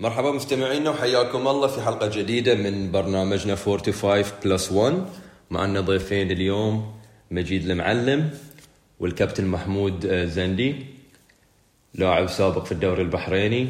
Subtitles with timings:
[0.00, 5.06] مرحبا مستمعينا وحياكم الله في حلقة جديدة من برنامجنا 45 plus 1
[5.50, 6.94] معنا ضيفين اليوم
[7.30, 8.30] مجيد المعلم
[9.00, 10.86] والكابتن محمود آه، زندي
[11.94, 13.68] لاعب سابق في الدوري البحريني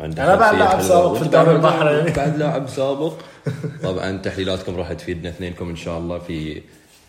[0.00, 0.82] أنا بعد لاعب.
[0.82, 2.10] سابق في الدوري البحريني.
[2.20, 3.12] بعد لاعب سابق
[3.82, 6.62] طبعا تحليلاتكم راح تفيدنا اثنينكم إن شاء الله في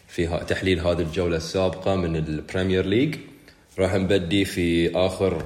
[0.08, 3.16] في تحليل هذه الجولة السابقة من ال Premier League
[3.80, 5.46] راح نبدي في آخر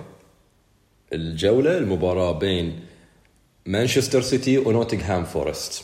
[1.13, 2.79] الجولة المباراة بين
[3.65, 5.83] مانشستر سيتي ونوتنغهام فورست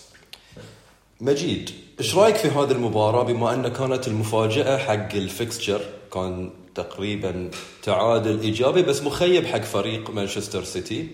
[1.22, 5.82] مجيد إيش رأيك في هذه المباراة بما أن كانت المفاجأة حق ال fixture؟
[6.14, 7.50] كان تقريبا
[7.84, 11.08] تعادل إيجابي بس مخيب حق فريق مانشستر سيتي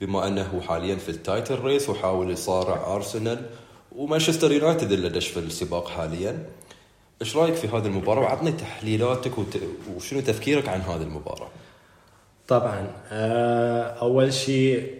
[0.00, 3.46] بما أنه حاليا في ال title race وحاول يصارع أرسنال
[3.96, 6.46] ومانشستر يونايتد اللي دش في السباق حاليا.
[7.22, 9.58] إيش رأيك في هذه المباراة؟ وعطني تحليلاتك وت...
[9.96, 11.48] وشنو تفكيرك عن هذه المباراة؟
[12.48, 14.97] طبعا آه، أول شيء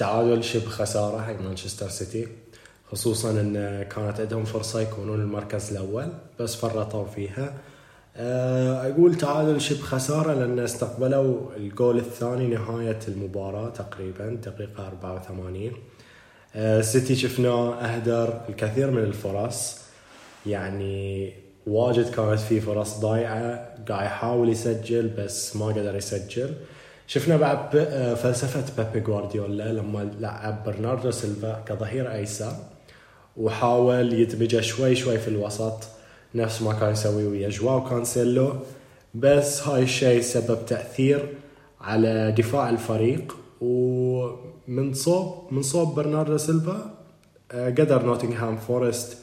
[0.00, 2.28] تعادل شبه خسارة حق مانشستر سيتي
[2.92, 7.54] خصوصا إن كانت عندهم فرصة يكونون المركز الأول بس فرطوا فيها.
[8.16, 15.72] آه، أقول تعادل شبه خسارة لأن استقبلوا الجول الثاني نهاية المباراة تقريبا دقيقة 84
[16.54, 19.78] آه، سيتي شفناه أهدر الكثير من الفرص.
[20.46, 21.32] يعني
[21.66, 26.54] واجد كانت في فرص ضايعة قاعد يحاول يسجل بس ما قدر يسجل.
[27.10, 32.52] شفنا بعد آه، فلسفة بيبي جوارديولا لما لعب برناردو سيلفا كظهير ايسر
[33.36, 35.78] وحاول يدمجه شوي شوي في الوسط
[36.34, 38.52] نفس ما كان يسوي ويا جواو كانسيلو.
[39.14, 41.28] بس هاي الشيء سبب تأثير
[41.80, 46.94] على دفاع الفريق ومن صوب من صوب برناردو سيلفا
[47.52, 49.18] آه، قدر نوتنغهام فورست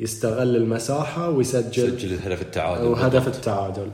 [0.00, 3.90] يستغل المساحة ويسجل سجل هدف التعادل وهدف التعادل.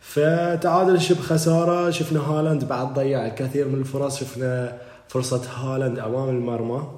[0.00, 6.88] فتعادل شبه خسارة شفنا هالاند بعد ضيع الكثير من الفرص شفنا فرصة هالاند أمام المرمى.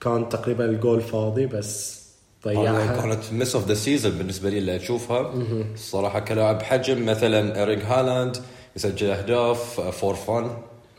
[0.00, 1.98] كان تقريبا الجول فاضي بس
[2.44, 3.00] ضيعها.
[3.00, 5.32] كانت miss of the season بالنسبة لي اللي أشوفها.
[5.74, 8.36] الصراحه كلاعب حجم مثلا اريك هالاند
[8.76, 10.50] يسجل أهداف for fun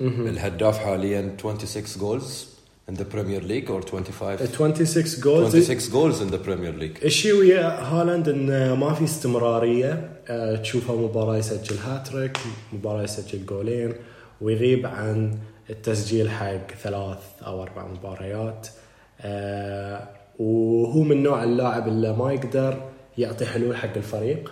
[0.01, 2.48] الهداف حاليا 26 goals
[2.89, 7.05] in the Premier League or 25 26 goals 26 goals in the Premier League.
[7.05, 10.09] الشيء ويا هالاند انه ما في استمرارية.
[10.27, 12.37] أه، تشوفه مباراة يسجل هاتريك
[12.73, 13.93] مباراة يسجل جولين
[14.41, 15.37] ويغيب عن
[15.69, 18.67] التسجيل حق ثلاث أو أربع مباريات.
[19.21, 20.07] أه،
[20.39, 22.81] وهو من نوع اللاعب اللي ما يقدر
[23.17, 24.51] يعطي حلول حق الفريق.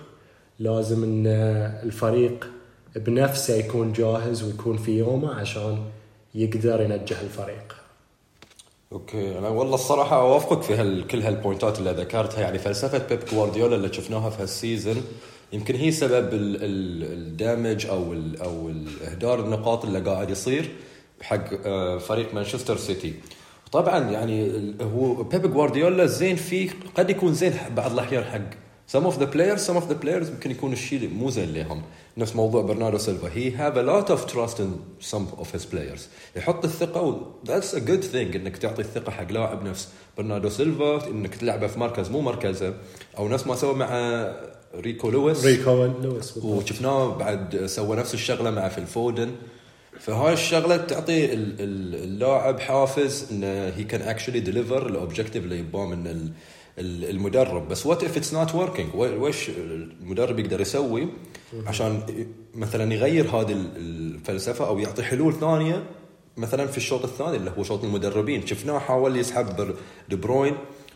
[0.59, 1.27] لازم إن
[1.83, 2.47] الفريق
[2.95, 5.77] بنفسه يكون جاهز ويكون في يومه عشان
[6.35, 7.76] يقدر ينجح الفريق.
[8.91, 12.41] okay أنا والله الصراحة أوافقك في هال كل هال point ات اللي ذكرتها.
[12.41, 15.03] يعني فلسفة بيب جوارديولا اللي شفناها في هال season
[15.53, 20.69] يمكن هي سبب ال- ال- ال damage أو ال أو الإهدار النقاط اللي قاعد يصير
[21.21, 23.13] حق آه، فريق مانشستر سيتي.
[23.71, 29.19] طبعا يعني هو بيب جوارديولا زين فيه قد يكون زين بعض الأحيان حق some of
[29.19, 31.81] the players some of the players ممكن يكون الشيء مو زين لهم
[32.17, 33.29] نفس موضوع برناردو سيلفا.
[33.29, 34.69] He have a lot of trust in
[35.11, 36.01] some of his players.
[36.35, 39.87] يحط الثقة و that's a good thing إنك تعطي الثقة حق لاعب نفس.
[40.17, 42.73] برناردو سيلفا إنك تلعبه في مركز مو مركزه.
[43.17, 43.91] أو نفس ما سوى مع
[44.75, 45.45] ريكو لويس.
[45.45, 46.37] ريكو لويس.
[46.37, 49.31] وشفناه بعد سوى نفس الشغلة مع فيل فودن
[49.99, 53.47] فهاي الشغلة تعطي ال- ال- اللاعب حافز انه
[53.77, 56.31] he can actually deliver ال objective اللي يباه من
[56.79, 57.67] المدرب.
[57.67, 61.07] بس what if it's not working وش المدرب يقدر يسوي
[61.67, 62.01] عشان
[62.55, 63.77] مثلا يغير هذه ال-
[64.15, 65.83] الفلسفة أو يعطي حلول ثانية
[66.37, 68.45] مثلا في الشوط الثاني اللي هو شوط المدربين.
[68.47, 69.73] شفناه حاول يسحب
[70.09, 70.55] دي بروين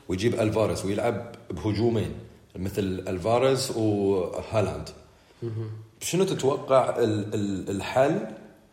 [0.09, 2.11] ويجيب ألفاريز ويلعب بهجومين
[2.55, 4.89] مثل ألفاريز وهالاند.
[6.01, 8.19] شنو تتوقع ال- ال- الحل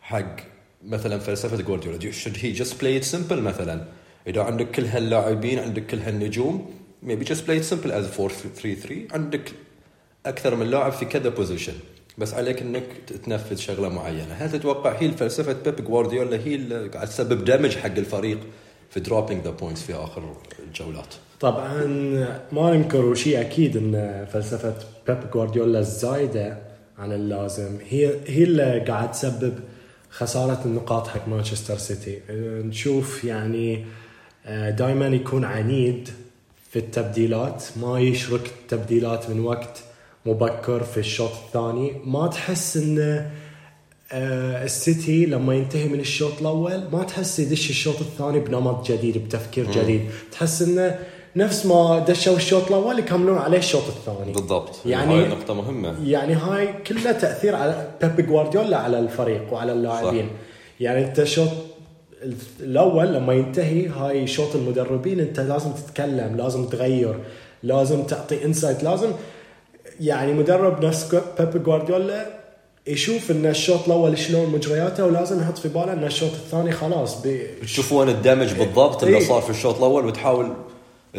[0.01, 0.37] حق
[0.85, 3.85] مثلا فلسفة جوارديولا؟ Should he just play it simple مثلا؟
[4.27, 6.71] إذا عندك كل هاللاعبين عندك كل هالنجوم
[7.07, 9.53] maybe just play it simple as 4 3 3 عندك
[10.27, 11.73] أكثر من لاعب في كذا position
[12.19, 12.85] بس عليك إنك
[13.25, 14.35] تنفذ شغلة معينة.
[14.35, 18.39] هل تتوقع هي فلسفه بيب جوارديولا هي اللي قاعد تسبب damage حق الفريق
[18.91, 20.37] في dropping the points في آخر
[20.69, 21.85] الجولات؟ طبعا
[22.53, 24.75] ما ننكر شيء أكيد إن فلسفة
[25.07, 26.59] بيب جوارديولا الزايده
[26.99, 27.79] عن اللازم.
[27.89, 29.55] هي هي اللي قاعد تسبب
[30.11, 32.21] خسارة النقاط حق مانشستر سيتي.
[32.65, 33.85] نشوف يعني
[34.49, 36.09] دائما يكون عنيد
[36.71, 37.65] في التبديلات.
[37.83, 39.83] ما يشرك التبديلات من وقت
[40.27, 41.93] مبكر في الشوط الثاني.
[42.05, 43.31] ما تحس انه
[44.13, 49.71] آه، السيتي لما ينتهي من الشوط الأول ما تحس يدش الشوط الثاني بنمط جديد بتفكير
[49.73, 50.11] جديد.
[50.33, 50.99] تحس انه
[51.37, 54.33] نفس ما دشوا الشوط الأول يكملون عليه الشوط الثاني.
[54.33, 54.87] بالضبط.
[54.87, 55.97] يعني- هاي نقطة مهمة.
[56.05, 60.29] يعني هاي كلها تأثير على بيب جوارديولا على الفريق وعلى اللاعبين.
[60.81, 61.49] يعني أنت الشوط
[62.61, 67.15] الأول لما ينتهي هاي شوط المدربين أنت لازم تتكلم لازم تغير
[67.63, 69.13] لازم تعطي insight لازم
[70.01, 72.27] يعني مدرب نفس بيب جوارديولا
[72.87, 77.47] يشوف إن الشوط الأول شلون مجرياته ولازم يحط في باله إن الشوط الثاني خلاص بي...
[77.63, 79.25] تشوف وين ال damage بالضبط اللي إيه.
[79.25, 80.53] صار في الشوط الأول وتحاول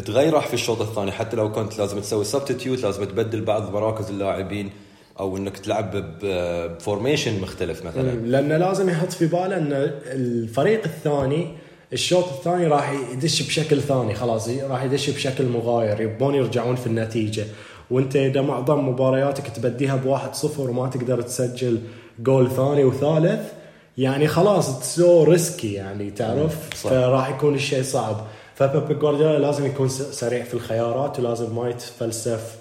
[0.05, 4.71] تغيره في الشوط الثاني حتى لو كنت لازم تسوي substitute لازم تبدل بعض مراكز اللاعبين
[5.19, 8.12] أو إنك تلعب ب formation مختلف مثلا.
[8.12, 11.48] لأنه لازم يحط في باله إن الفريق الثاني
[11.94, 17.45] الشوط الثاني راح يدش بشكل ثاني خلاص راح يدش بشكل مغاير يبون يرجعون في النتيجة.
[17.92, 21.80] وأنت إذا معظم مبارياتك تبديها بواحد صفر وما تقدر تسجل
[22.19, 23.51] جول ثاني وثالث
[23.98, 26.89] يعني خلاص so risky يعني تعرف؟ صح.
[26.89, 28.27] فراح يكون الشيء صعب.
[28.56, 32.56] فبيب جوارديولا لازم يكون سريع في الخيارات ولازم ما يتفلسف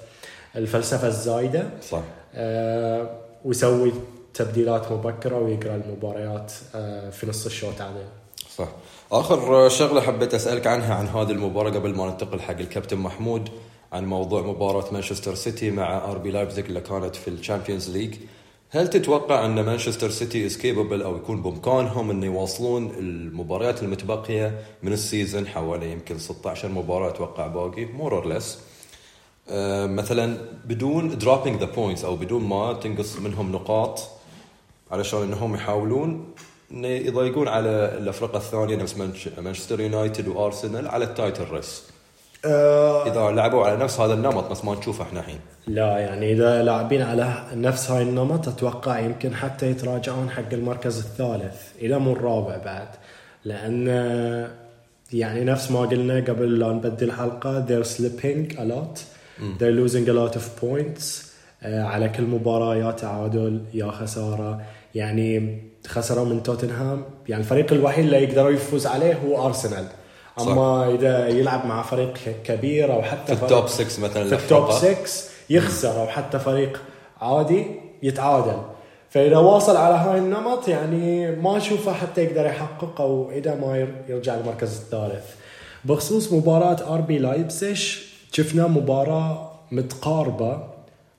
[0.57, 1.69] الفلسفة الزايدة.
[1.91, 2.03] صح.
[3.45, 3.93] ويسوي
[4.35, 8.05] تبديلات مبكرة ويقرأ المباريات آه، في نص الشوط عادي
[8.57, 8.69] صح.
[9.13, 13.49] آخر شغلة حبيت أسألك عنها عن هذه المباراة قبل ما ننتقل حق الكابتن محمود
[13.93, 18.15] عن موضوع مباراة مانشستر سيتي مع آر بي لايبزيج اللي كانت في ال Champions League.
[18.71, 24.93] هل تتوقع أن مانشستر سيتي is capable أو يكون بإمكانهم انه يواصلون المباريات المتبقية من
[24.93, 28.59] ال season حوالي يمكن 16 مباراة؟ أتوقع باقي more or less
[29.87, 34.01] مثلا بدون dropping the points أو بدون ما تنقص منهم نقاط
[34.91, 36.35] علشان إنهم يحاولون
[36.85, 37.69] يضايقون على
[37.99, 41.83] الافرقه الثانية نفس مانش- مانشستر يونايتد وأرسنال على ال title race
[43.07, 45.39] إذا لعبوا على نفس هذا النمط بس ما نشوفه إحنا الحين.
[45.67, 51.63] لا يعني إذا لاعبين على نفس هاي النمط أتوقع يمكن حتى يتراجعون حق المركز الثالث
[51.83, 52.89] إلى مو الرابع بعد.
[53.45, 54.51] لأن آه،
[55.13, 58.99] يعني نفس ما قلنا قبل لا نبدي الحلقة they're slipping a lot.
[59.59, 61.29] They're losing a lot of points.
[61.63, 64.61] آه، على كل مباراة يا تعادل يا خسارة.
[64.95, 67.05] يعني خسروا من توتنهام.
[67.29, 69.85] يعني الفريق الوحيد اللي يقدروا يفوز عليه هو أرسنال.
[70.37, 70.47] صح.
[70.49, 72.15] أما إذا يلعب مع فريق
[72.45, 75.05] كبير أو حتى في ال top 6 مثلا في ال top الأفرقة.
[75.05, 76.83] 6 يخسر أو حتى فريق
[77.21, 77.67] عادي
[78.03, 78.63] يتعادل.
[79.11, 83.95] فإذا واصل على هاي النمط يعني ما أشوفه حتى يقدر يحقق أو إذا ما ير-
[84.09, 85.25] يرجع المركز الثالث.
[85.85, 90.63] بخصوص مباراة آر بي لايبسش شفنا مباراة متقاربة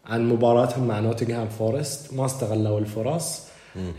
[0.05, 2.13] عن مباراتهم مع نوتنغهام فورست.
[2.13, 3.41] ما استغلوا الفرص.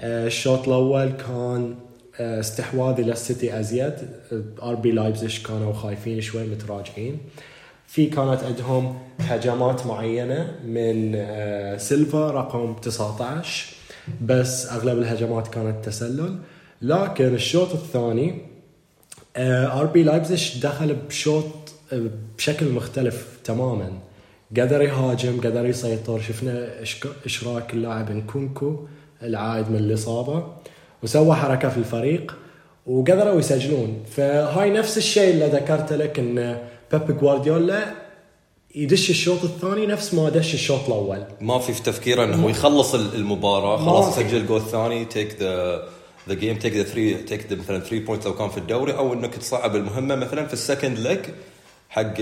[0.01, 1.75] آه، الشوط الأول كان
[2.21, 3.95] آه، استحواذ إلى السيتي أزيد.
[4.63, 7.19] آر بي لايبزيش كانوا خايفين شوي متراجعين.
[7.87, 13.75] في كانت عندهم هجمات معينة من آه، سيلفا رقم 19
[14.23, 16.39] بس أغلب الهجمات كانت تسلل.
[16.83, 18.39] لكن الشوط الثاني
[19.37, 21.70] آر بي لايبزيش دخل بشوط آه،
[22.37, 23.93] بشكل مختلف تماما.
[24.57, 26.21] قدر يهاجم قدر يسيطر.
[26.21, 26.69] شفنا
[27.27, 28.77] إشراك اللاعب نكونكو
[29.23, 30.47] العائد من الاصابه
[31.03, 32.37] وسوى حركة في الفريق
[32.87, 34.03] وقدروا يسجلون.
[34.17, 36.59] فهاي نفس الشيء اللي ذكرت لك إن
[36.93, 37.95] بيب جوارديولا
[38.75, 41.25] يدش الشوط الثاني نفس ما دش الشوط الأول.
[41.41, 44.19] ما في في تفكيره انه يخلص المباراة خلاص.
[44.19, 45.89] يسجل الجول الثاني take the
[46.29, 49.13] the game take the 3 take the مثلا 3 points لو كان في الدوري أو
[49.13, 51.19] انك تصعب المهمة مثلا في ال second leg
[51.91, 52.15] حق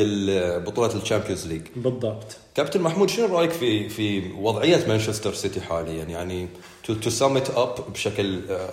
[0.67, 1.63] بطولة ال Champions League.
[1.77, 2.37] بالضبط.
[2.55, 6.49] كابتن محمود شنو رأيك في في وضعية مانشستر سيتي حاليا؟ يعني
[6.85, 8.71] to to sum it up بشكل آه،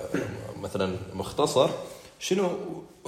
[0.61, 1.69] مثلا مختصر
[2.19, 2.49] شنو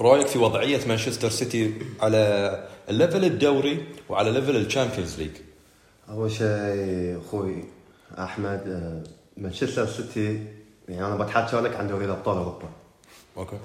[0.00, 5.30] رأيك في وضعية مانشستر سيتي على ال level الدوري وعلى level ال Champions League؟
[6.10, 7.64] أول شيء أخوي
[8.18, 9.02] أحمد آه،
[9.36, 10.44] مانشستر سيتي
[10.88, 12.68] يعني أنا بتحكى لك عن دوري الأبطال أوروبا.
[13.36, 13.58] أوكي.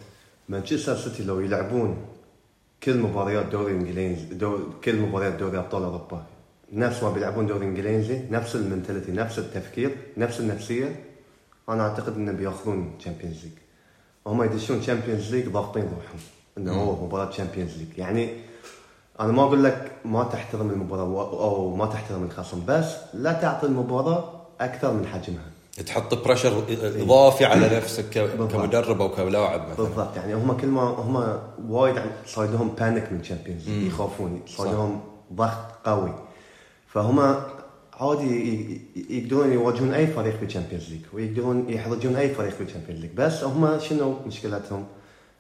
[0.50, 1.98] مانشستر سيتي لو يلعبون
[2.84, 6.24] كل مباريات دوري إنجليزي دور كل مباريات دوري أبطال أوروبا.
[6.74, 11.04] نفس ما بيلعبون دوري إنجليزي نفس ال mentality نفس التفكير نفس النفسية.
[11.70, 13.51] أنا أعتقد انه بياخذون Champions League
[14.28, 16.20] هم يدشون Champions League ضاغطين روحهم
[16.58, 18.30] إنه هو مباراة Champions League يعني
[19.20, 21.04] أنا ما أقول لك ما تحترم المباراة
[21.44, 25.52] أو ما تحترم الخصم بس لا تعطي المباراة أكثر من حجمها.
[25.86, 28.51] تحط pressure إضافي على نفسك ك- بالضبط.
[28.51, 29.86] كمدرب أو كلاعب مثلا.
[29.86, 30.15] بالضبط.
[30.15, 31.39] يعني هم كل ما هم
[31.72, 31.96] وايد
[32.27, 34.68] صار لهم panic من Champions يخافون صار.
[34.72, 35.01] لهم
[35.34, 36.13] ضغط قوي.
[36.88, 37.36] فهم
[37.94, 43.12] عادي يقدرون يواجهون أي فريق في Champions League ويقدرون يحرجون أي فريق في Champions League
[43.12, 44.86] بس هم شنو مشكلتهم؟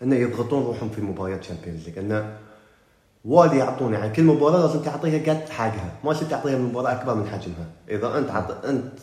[0.03, 2.37] انه يضغطون روحهم في مباريات Champions League انه
[3.25, 5.91] وايد يعطون يعني كل مباراة لازم تعطيها قد حقها.
[6.03, 7.67] ما تعطيها المباراه أكبر من حجمها.
[7.89, 8.65] إذا أنت عط...
[8.65, 8.93] أنت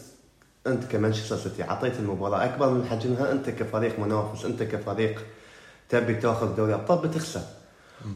[0.66, 2.44] أنت كمانشستر سيتي اعطيت المباراة.
[2.44, 4.44] أكبر من حجمها أنت كفريق منافس.
[4.44, 5.26] أنت كفريق
[5.88, 7.42] تبي تاخذ دوري أبطال بتخسر.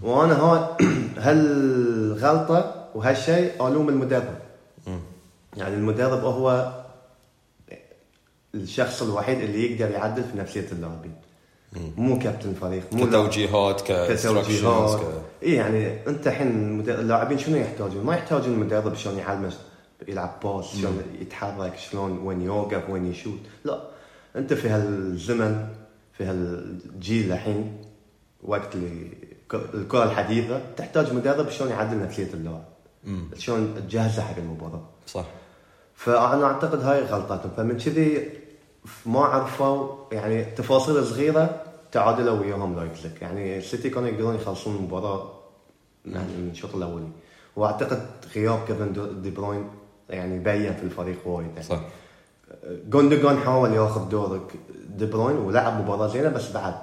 [0.03, 0.77] وأنا ها
[1.25, 4.39] هالغلطة وهالشيء ألوم المدرب.
[5.57, 6.73] يعني المدرب هو
[8.55, 11.15] الشخص الوحيد اللي يقدر يعدل في نفسية اللاعبين.
[11.97, 15.01] مو كابتن فريق مو كتوجيهات كتوجيهات.
[15.43, 19.53] اي يعني أنت الحين اللاعبين شنو يحتاجون؟ ما يحتاجون المدرب شلون يعلمه؟
[20.09, 23.81] يلعب باس شلون يتحرك شلون؟ وين يوقف؟ وين يشوت؟ لا
[24.37, 25.69] أنت في هالزمن
[26.13, 27.77] في هالجيل الحين
[28.43, 28.75] وقت
[29.55, 32.65] الكرة الحديثة تحتاج مدرب شلون يعدل نفسية اللاعب؟
[33.39, 35.25] شلون تجهزه حق المباراة؟ صح.
[35.95, 38.31] فأنا أعتقد هاي غلطتهم فمن كذي
[39.07, 45.31] ما عرفوا يعني تفاصيل صغيرة تعادلوا وياهم لايبزيج يعني السيتي كانوا يقدرون يخلصون المباراة
[46.07, 47.09] يعني من الشوط الأولي.
[47.57, 48.07] وأعتقد
[48.37, 49.71] غياب كيفن دي بروين
[50.11, 51.63] يعني بين في الفريق وايد يعني.
[51.63, 51.81] صح.
[52.89, 54.41] جوندوجان حاول ياخذ دور
[54.89, 56.75] دي بروين ولعب مباراة زينة بس بعد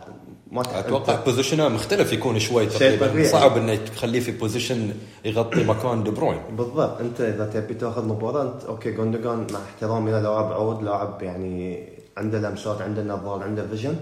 [0.51, 3.27] ما أتوقع position ه مختلف يكون شوي تقريبا.
[3.27, 4.93] صعب إنه تخليه في position
[5.25, 6.41] يغطي مكان دي بروين.
[6.51, 6.99] بالضبط.
[7.01, 11.87] أنت إذا تبي تاخذ مباراة انت أوكي جوندوجان مع احترامي له لاعب عود لاعب يعني
[12.17, 13.95] عنده لمسات عنده نظرة عنده vision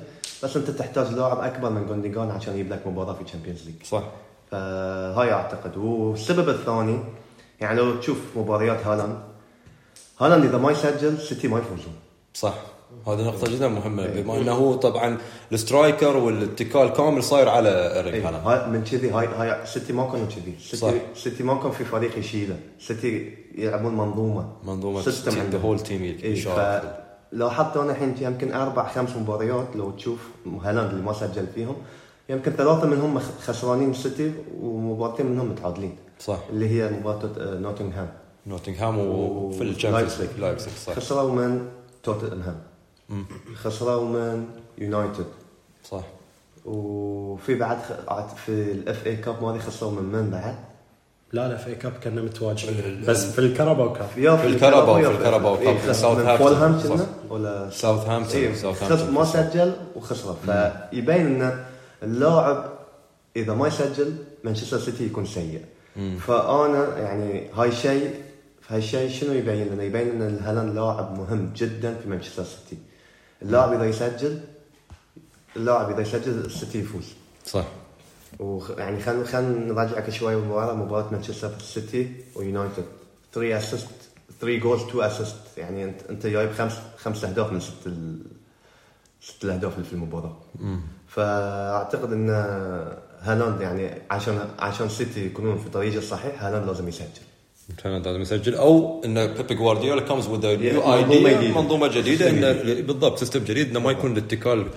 [0.44, 4.04] بس أنت تحتاج لاعب أكبر من جوندوجان عشان يجيب لك مباراة في Champions League صح.
[4.52, 5.78] فهاي أعتقد.
[5.78, 7.00] والسبب الثاني
[7.62, 9.18] يعني لو تشوف مباريات هالاند
[10.20, 11.94] هالاند إذا ما يسجل سيتي ما يفوزون.
[12.34, 12.54] صح.
[13.08, 14.08] هذه نقطة جدا مهمة.
[14.08, 15.18] بما إنه هو طبعا
[15.52, 18.76] ال striker والاتكال كامل صاير على ايريك إيه، هالاند.
[18.76, 20.56] من كذي هاي هاي سيتي ما كانوا كذي.
[20.60, 22.60] سيتي سيتي ما كان في فريق يشيله.
[22.80, 24.50] سيتي يلعبون منظومة.
[24.64, 25.60] منظومة system the.
[25.60, 27.04] whole team اي يشارك.
[27.32, 30.20] فلاحظت أنا الحين يمكن أربع خمس مباريات لو تشوف
[30.64, 31.76] هالاند اللي ما سجل فيهم
[32.30, 35.96] يمكن ثلاثة منهم خسرانين السيتي ومباراتين منهم متعادلين.
[36.20, 36.40] صح.
[36.50, 38.10] اللي هي مباراة آه، نوتنغهام.
[38.48, 40.28] نوتنغهام وفي ال Champions League.
[40.30, 40.40] لايبزيج.
[40.40, 40.94] لايبزيج صح.
[40.94, 41.68] خسروا من
[42.04, 42.58] توتنهام.
[43.56, 44.46] خسروا من
[44.78, 45.26] يونايتد.
[45.90, 46.04] صح.
[46.66, 50.56] وفي بعد خ- عاد في ال FA Cup ماضي خسروا من من بعد؟
[51.34, 53.04] لا لا في Cup كنا متواجدين.
[53.08, 56.98] بس في ال Carabao Cup في ال Carabao- يا في ال Carabao إيه، Cup، ساوثهامبتون.
[56.98, 61.64] كنا ولا ساوثهامبتون إيه، ساوثهامبتون ما سجل وخسر فيبين إن
[62.04, 62.70] اللاعب
[63.36, 65.62] إذا ما يسجل مانشستر سيتي يكون سيء.
[66.28, 68.24] فأنا يعني هاي شيء
[68.70, 72.82] هاي الشيء شنو يبين لنا؟ يبين إن هالاند لاعب مهم جدا في مانشستر سيتي.
[73.42, 74.40] اللاعب إذا يسجل
[75.56, 77.14] اللاعب إذا يسجل السيتي يفوز.
[77.46, 77.66] صح.
[78.40, 78.72] وخ...
[78.72, 82.86] يعني خلينا خلينا نراجعك شوي مباراه مباراة مانشستر سيتي ويونايتد.
[83.34, 83.88] 3 assist
[84.42, 88.22] 3 goals 2 assist يعني أنت أنت جايب خمس خمس أهداف من ست ال...
[89.22, 90.38] ست الأهداف اللي في المباراة.
[91.08, 92.30] فأعتقد إن
[93.22, 97.06] هالاند يعني عشان عشان سيتي يكونون في طريقه الصحيح هالاند لازم يسجل.
[97.84, 98.56] كان لازم يسجل.
[98.56, 101.62] أو إن بيب جوارديولا comes with new منظومة idea جديدة.
[101.62, 104.68] منظومة جديدة انه بالضبط system جديد إنه ما يكون الاتكال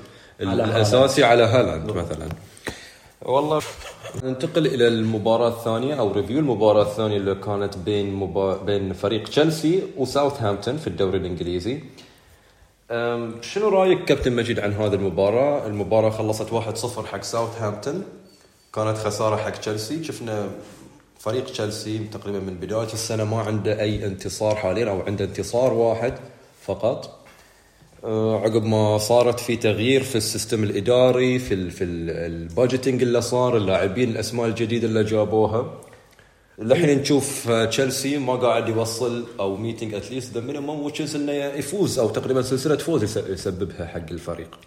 [0.40, 2.28] الأساسي على هالاند مثلا.
[3.22, 3.62] والله.
[4.24, 8.56] ننتقل إلى المباراة الثانية أو review المباراة الثانية اللي كانت بين مبا...
[8.56, 11.80] بين فريق تشيلسي وساوثهامبتون في الدوري الإنجليزي.
[13.40, 18.04] شنو رأيك كابتن مجيد عن هذه المباراة؟ المباراة خلصت 1-0 حق ساوثهامبتون.
[18.74, 20.04] كانت خسارة حق تشيلسي.
[20.04, 20.50] شفنا
[21.18, 26.14] فريق تشيلسي تقريبا من بداية السنة ما عنده أي انتصار حاليا أو عنده انتصار واحد
[26.62, 27.18] فقط.
[28.04, 33.02] أه، عقب ما صارت في تغيير في ال system الإداري في ال في ال budgeting
[33.02, 35.80] اللي صار اللاعبين الأسماء الجديدة اللي جابوها.
[36.58, 41.16] الحين نشوف آه، تشيلسي ما قاعد يوصل أو meeting at least the minimum which is
[41.16, 44.58] إنه يفوز أو تقريبا سلسلة فوز يس- يسببها حق الفريق.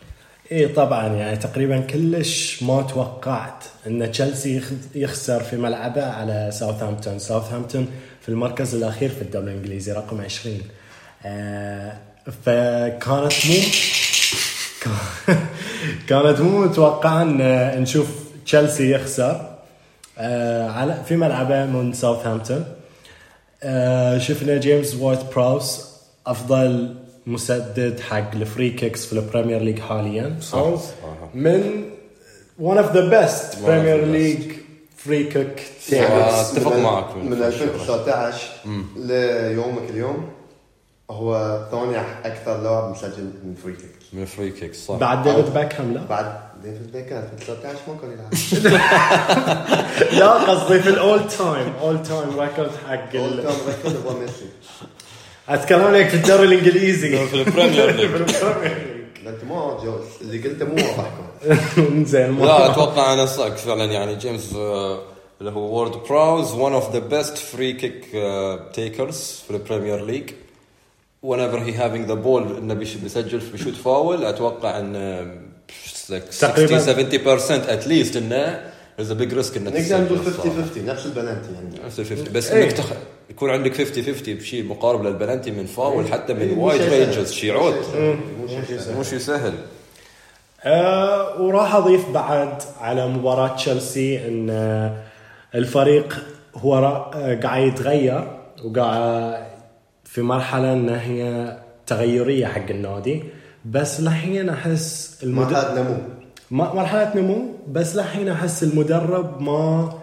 [0.52, 7.20] اي طبعا يعني تقريبا كلش ما توقعت إن تشيلسي يخ- يخسر في ملعبه على ساوثهامبتون،
[7.20, 7.88] ساوثهامبتون
[8.22, 10.60] في المركز الأخير في الدوري الإنجليزي رقم 20
[11.26, 11.94] آه
[12.46, 13.56] فكانت مو
[16.10, 18.08] كانت مو متوقعة إن نشوف
[18.46, 19.56] تشيلسي يخسر
[20.18, 22.66] آه على في ملعبه من ساوثهامبتون.
[23.64, 25.86] آه شفنا جيمس وورد براوز
[26.28, 26.96] أفضل
[27.28, 30.36] مسدد حق ال free kicks في ال Premier League حاليا.
[30.42, 30.84] صح، أو صح.
[31.34, 31.84] من
[32.62, 34.06] one of the best One of Premier.
[34.06, 34.40] League
[34.98, 35.64] free kick
[35.94, 38.48] آه، من- معك من من كل 2019
[38.96, 40.30] ليومك اليوم
[41.12, 44.96] هو ثاني أكثر لاعب مسجل من free kick من ال free kicks صح.
[44.96, 48.34] بعد ديفيد بيكهام لا؟ بعد ديفيد بيكهام 2013 ما كان يلعب.
[50.20, 54.20] لا قصدي في ال all time all time record حق all ال- time record هو
[54.20, 54.46] ميسي.
[55.50, 57.18] أتكلم عليك في الدوري الإنجليزي.
[57.28, 58.08] في ال Premier League.
[58.10, 59.24] في البريمير ليج.
[59.24, 60.02] لا أنت ما جوز.
[60.22, 61.12] اللي قلته مو واضح.
[61.76, 63.14] كان زين لا أتوقع.
[63.14, 63.86] أنا صدق فعلا.
[63.86, 65.00] يعني جيمس آه،
[65.40, 68.06] اللي هو وورد براوز one of the best free kick
[68.74, 70.30] takers في ال Premier League.
[71.26, 74.26] Whenever he having the ball إنه بيش- بيسجل في بيشوت فاول.
[74.26, 75.32] أتوقع انه
[76.12, 76.80] like 60 تقريباً.
[76.80, 80.62] 70% at least إنه a big risk انه نقدر نقول تسجل 50 صراحة.
[80.62, 82.52] 50 نفس البلنتي يعني نفس ال 50 بس.
[82.52, 82.92] إنك تخ...
[83.30, 86.82] يكون عندك 50 50 بشيء مقارب للبلنتي من فاول حتى إيه، من مو وايد.
[86.82, 87.74] ranges شيء عود
[88.42, 88.96] مو شيء سهل.
[88.96, 89.54] مو شيء سهل
[90.64, 95.04] آه وراح أضيف بعد على مباراة تشيلسي إن آه،
[95.56, 96.24] الفريق
[96.56, 99.46] هو را- آه، قاعد يتغير وقاعد
[100.04, 103.24] في مرحلة إن هي تغيرية حق النادي
[103.66, 105.56] بس لحين أحس ما المد...
[105.56, 105.98] حد نمو
[106.52, 109.94] مرحلة نمو بس لحين أحس المدرب ما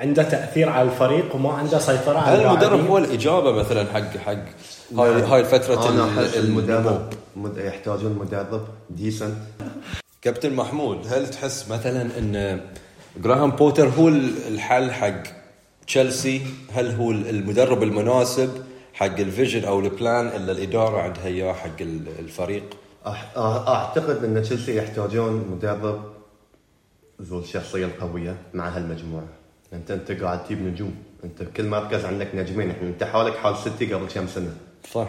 [0.00, 2.86] عنده تأثير على الفريق وما عنده سيطرة على هل المدرب.
[2.86, 4.44] هو الإجابة مثلا حق حق
[4.98, 9.34] هاي هاي الفترة أنا أحس؟ المدرب مد- يحتاجون مدرب ديسنت
[10.22, 12.60] كابتن محمود هل تحس مثلا إن
[13.24, 15.22] جراهام بوتر هو الحل حق
[15.86, 16.40] تشيلسي
[16.74, 18.50] هل هو المدرب المناسب
[18.94, 22.62] حق ال vision أو ال plan اللي الإدارة عندها إياه حق ال- الفريق
[23.06, 26.12] أعتقد أن تشيلسي يحتاجون مدرب
[27.22, 29.24] ذو الشخصية القوية مع هالمجموعة.
[29.72, 30.94] انت أنت قاعد تجيب نجوم.
[31.24, 32.70] أنت بكل مركز عندك نجمين.
[32.70, 34.56] إحنا أنت حالك حال سيتي قبل كم سنة.
[34.90, 35.08] صح.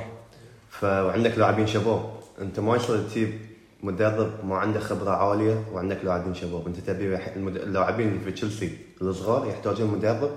[0.69, 2.13] ف- وعندك لاعبين شباب.
[2.41, 3.39] أنت ما يصير تجيب
[3.83, 6.67] مدرب ما عنده خبرة عالية وعندك لاعبين شباب.
[6.67, 10.31] أنت تبي اللاعبين اللي في تشيلسي الصغار يحتاجون مدرب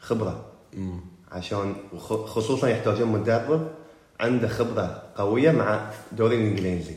[0.00, 0.44] خبرة.
[1.32, 3.68] عشان وخ- خصوصا يحتاجون مدرب
[4.20, 6.94] عنده خبرة قوية مع الدوري الإنجليزي.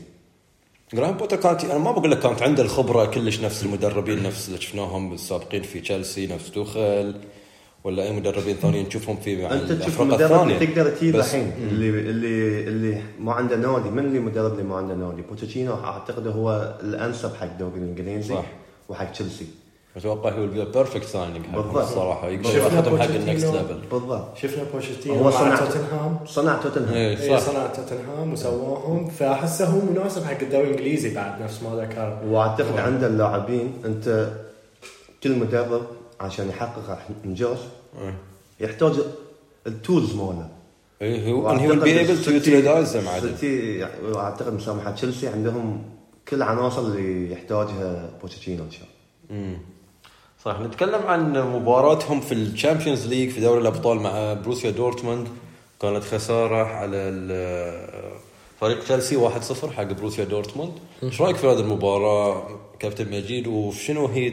[0.94, 4.60] جراهام بوتر كانت أنا ما بقول لك كانت عنده الخبرة كلش نفس المدربين نفس اللي
[4.60, 7.14] شفناهم السابقين في تشيلسي نفس توخل
[7.84, 10.54] ولا أي مدربين ثانيين نشوفهم في مع انت تشوف المدرب الثانية.
[10.54, 11.52] اللي تقدر تجيب الحين.
[11.58, 13.90] اللي اللي اللي ما عنده نادي.
[13.90, 18.44] من اللي مدرب اللي ما عنده نادي؟ بوتشيتينو أعتقد هو الأنسب حق الدوري الإنجليزي صح.
[18.88, 19.46] وحق تشيلسي.
[19.96, 21.76] أتوقع هو perfect signing بالضبط.
[21.76, 22.28] الصراحة.
[22.28, 23.30] يقدر شفنا ياخذهم حق بوتشيتينو.
[23.30, 24.36] ال next level بالضبط.
[24.36, 26.18] شفنا بوشيتينو هو صنع توتنهام.
[26.26, 26.94] صنع توتنهام.
[26.94, 27.52] اي إيه صح.
[27.52, 29.08] صنع توتنهام وسواهم.
[29.08, 32.18] فاحسه هو مناسب حق الدوري الإنجليزي بعد نفس ما ذكر.
[32.26, 34.32] واعتقد عند اللاعبين أنت
[35.22, 35.82] كل مدرب
[36.20, 37.58] عشان يحقق انجاز
[38.00, 38.14] إيه.
[38.60, 38.92] يحتاج
[39.66, 40.48] ال tools ماله.
[41.02, 41.58] إيه، هو
[42.92, 45.82] them عدل سيتي يعني واعتقد مسامحة تشيلسي عندهم
[46.28, 49.42] كل العناصر اللي يحتاجها بوتشيتينو إن شاء الله.
[49.42, 49.58] مم.
[50.44, 55.28] صح نتكلم عن مباراتهم في ال Champions League في دوري الأبطال مع بروسيا دورتموند.
[55.80, 56.98] كانت خسارة على
[58.60, 60.72] فريق تشيلسي 1-0 حق بروسيا دورتموند.
[61.02, 64.32] إيش رأيك في هذه المباراة كابتن مجيد وشنو هي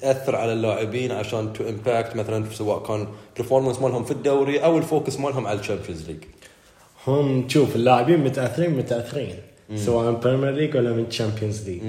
[0.00, 4.85] تأثر على اللاعبين عشان to impact مثلا سواء كان performance مالهم في الدوري أو ال
[4.85, 6.24] focus مالهم على ال Champions League؟
[7.06, 9.34] هم شوف اللاعبين متأثرين متأثرين
[9.76, 11.82] سواء Premier League ولا من Champions League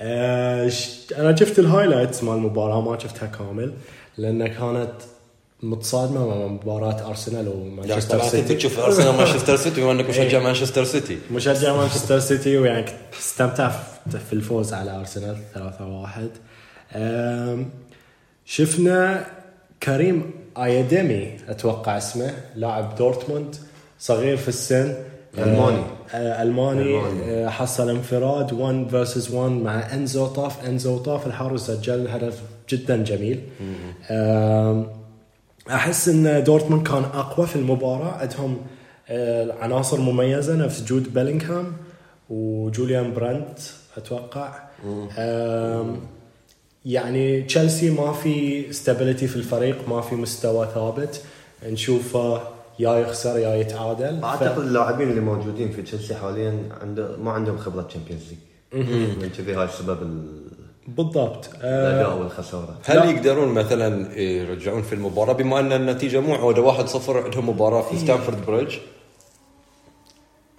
[0.00, 3.72] أنا شفت ال highlights مال المباراه ما شفتها كامل
[4.18, 4.92] لأن كانت
[5.62, 8.54] متصادمة مع مباراة أرسنال ومانشستر طبعا انت سيتي.
[8.54, 10.44] تشوف أرسنال مانشستر سيتي وأنك مشجع إيه.
[10.44, 11.18] مانشستر سيتي.
[11.30, 12.84] مشجع مانشستر سيتي ويعني
[13.20, 13.68] استمتع
[14.10, 15.58] في- الفوز على أرسنال 3-1
[16.96, 17.70] أم،
[18.44, 19.26] شفنا
[19.82, 23.56] كريم آياديمي أتوقع اسمه لاعب دورتموند
[23.98, 24.94] صغير في السن
[25.38, 25.82] ألماني.
[26.14, 27.22] آه، ألماني ألماني.
[27.30, 28.52] آه، حصل انفراد.
[28.52, 30.64] 1 versus 1 مع إنزو طاف.
[30.66, 33.40] إنزو طاف الحارس سجل هدف جدا جميل.
[34.10, 34.86] أم،
[35.70, 38.10] أحس إن دورتموند كان أقوى في المباراة.
[38.12, 38.56] عندهم
[39.08, 40.54] آه، عناصر مميزة.
[40.56, 41.72] نفس جود بيلينغهام
[42.30, 43.58] وجوليان براند
[43.96, 44.52] أتوقع.
[46.84, 51.20] يعني تشيلسي ما في stability في الفريق ما في مستوى ثابت.
[51.68, 52.40] نشوفه
[52.78, 54.20] يا يخسر يا يتعادل.
[54.20, 58.22] ف- أعتقد اللاعبين اللي موجودين في تشيلسي حاليا عنده ما عندهم خبرة Champions
[58.72, 58.88] League.
[59.22, 60.46] من كذي هاي السبب ال-
[60.88, 61.48] بالضبط.
[61.62, 62.74] آه، الاداء والخسارة.
[62.84, 63.04] هل لا.
[63.04, 68.46] يقدرون مثلا يرجعون في المباراة بما أن النتيجة مو عودة؟ 1-0 عندهم مباراة في ستانفورد
[68.46, 68.76] بريدج.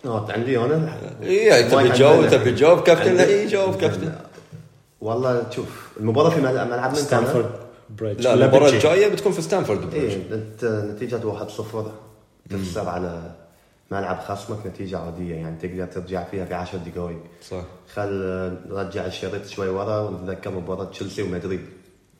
[0.05, 0.97] آه، عندي أنا.
[1.23, 2.27] اي تبي تجاوب.
[2.27, 2.79] تبي تجاوب.
[2.79, 4.11] كابتن اي جاوب كابتن؟
[5.01, 7.49] والله شوف المباراة في ملعب ملعب من ستانفورد
[7.99, 8.21] بريدج.
[8.21, 9.95] لا المباراة؟ الجاية بتكون في ستانفورد بريدج.
[10.11, 11.85] إيه انت نتيجه 1-0
[12.49, 13.31] تخسر على
[13.91, 17.63] ملعب خصمك نتيجة عادية يعني تقدر ترجع فيها في 10 دقائق صح.
[17.93, 18.09] خل
[18.69, 21.61] نرجع الشريط شوي ورا ونتذكر مباراة تشيلسي ومدريد.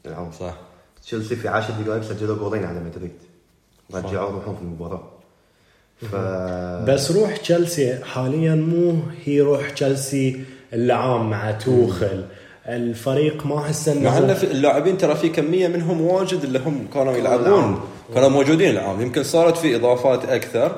[0.06, 0.58] العام صح.
[1.04, 3.12] تشيلسي في 10 دقائق سجلوا جولين على مدريد.
[3.94, 5.04] رجعوا روحهم في المباراة.
[6.12, 6.16] ف
[6.90, 12.26] بس روح تشيلسي حاليا مو هي روح تشيلسي اللعام مع توخيل.
[12.68, 16.88] الفريق ما احس انه مع ان في- اللاعبين ترى في كمية منهم واجد اللي هم
[16.94, 17.80] كانوا يلعبون.
[18.14, 20.76] كانوا موجودين العام يمكن صارت في إضافات أكثر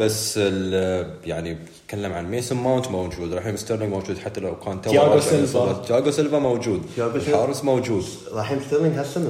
[0.00, 4.90] بس ال- يعني تكلم عن ميسون ماونت موجود رحيم ستيرلينج موجود حتى لو كان تو
[4.90, 5.82] تياغو سيلفا.
[5.86, 6.82] تياغو سيلفا موجود.
[6.98, 9.26] الحارس موجود رحيم ستيرلينج هالسنه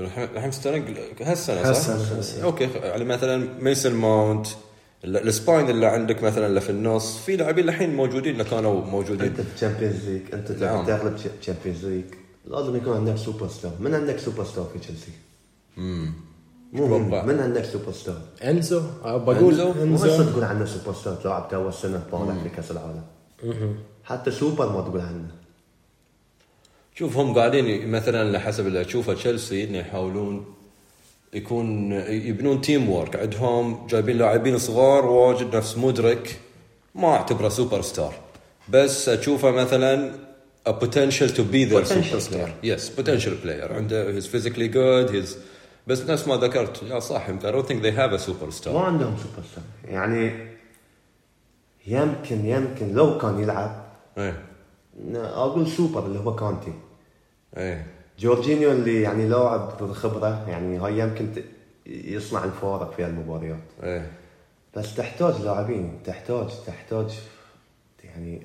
[0.00, 0.86] هو رحيم رحيم ستيرلينج
[1.22, 2.44] هالسنه صح؟ هالسنة.
[2.44, 4.46] أوكي يعني مثلا ميسون ماونت
[5.04, 9.26] السباين اللي عندك مثلا اللي في النص في لاعبين الحين موجودين اللي كانوا موجودين.
[9.26, 12.04] أنت في Champions League أنت تغلب Champions League
[12.44, 15.10] لازم يكون عندك سوبر ستار من عندك سوبر ستار في تشيلسي
[15.78, 16.12] امم
[16.72, 16.98] مو.
[16.98, 21.48] من, من عندك سوبر ستار إنزو؟ أه، بقول إنزو؟ هسه تقول عنه سوبر ستار لاعب
[21.50, 23.02] تو السنة طالع في كأس العالم.
[24.04, 25.30] حتى سوبر ما تقول عنه.
[26.94, 30.44] شوف هم قاعدين مثلا حسب اللي أشوفه تشيلسي إنه يحاولون
[31.36, 36.40] يكون يبنون teamwork عندهم جايبين لاعبين صغار واجد نفس مدرك.
[36.94, 38.14] ما أعتبره سوبر ستار
[38.68, 40.12] بس أشوفه مثلا
[40.68, 42.48] a potential to be their Potential superstar.
[42.62, 43.72] yes potential player.
[43.72, 45.36] عنده he's physically good he's
[45.86, 46.82] بس نفس ما ذكرت.
[46.82, 48.18] يا صح يمكن I don't think they have a
[48.74, 50.32] ما عندهم سوبر ستار يعني
[51.86, 53.84] يمكن يمكن لو كان يلعب
[54.18, 54.42] إيه.
[55.14, 56.72] أقول سوبر اللي هو كانتي
[57.56, 57.95] إيه.
[58.18, 61.28] جورجينيو اللي يعني لاعب ذو خبره يعني هاي يمكن
[61.86, 64.10] يصنع الفارق في المباريات إيه.
[64.76, 67.18] بس تحتاج لاعبين تحتاج تحتاج
[68.04, 68.42] يعني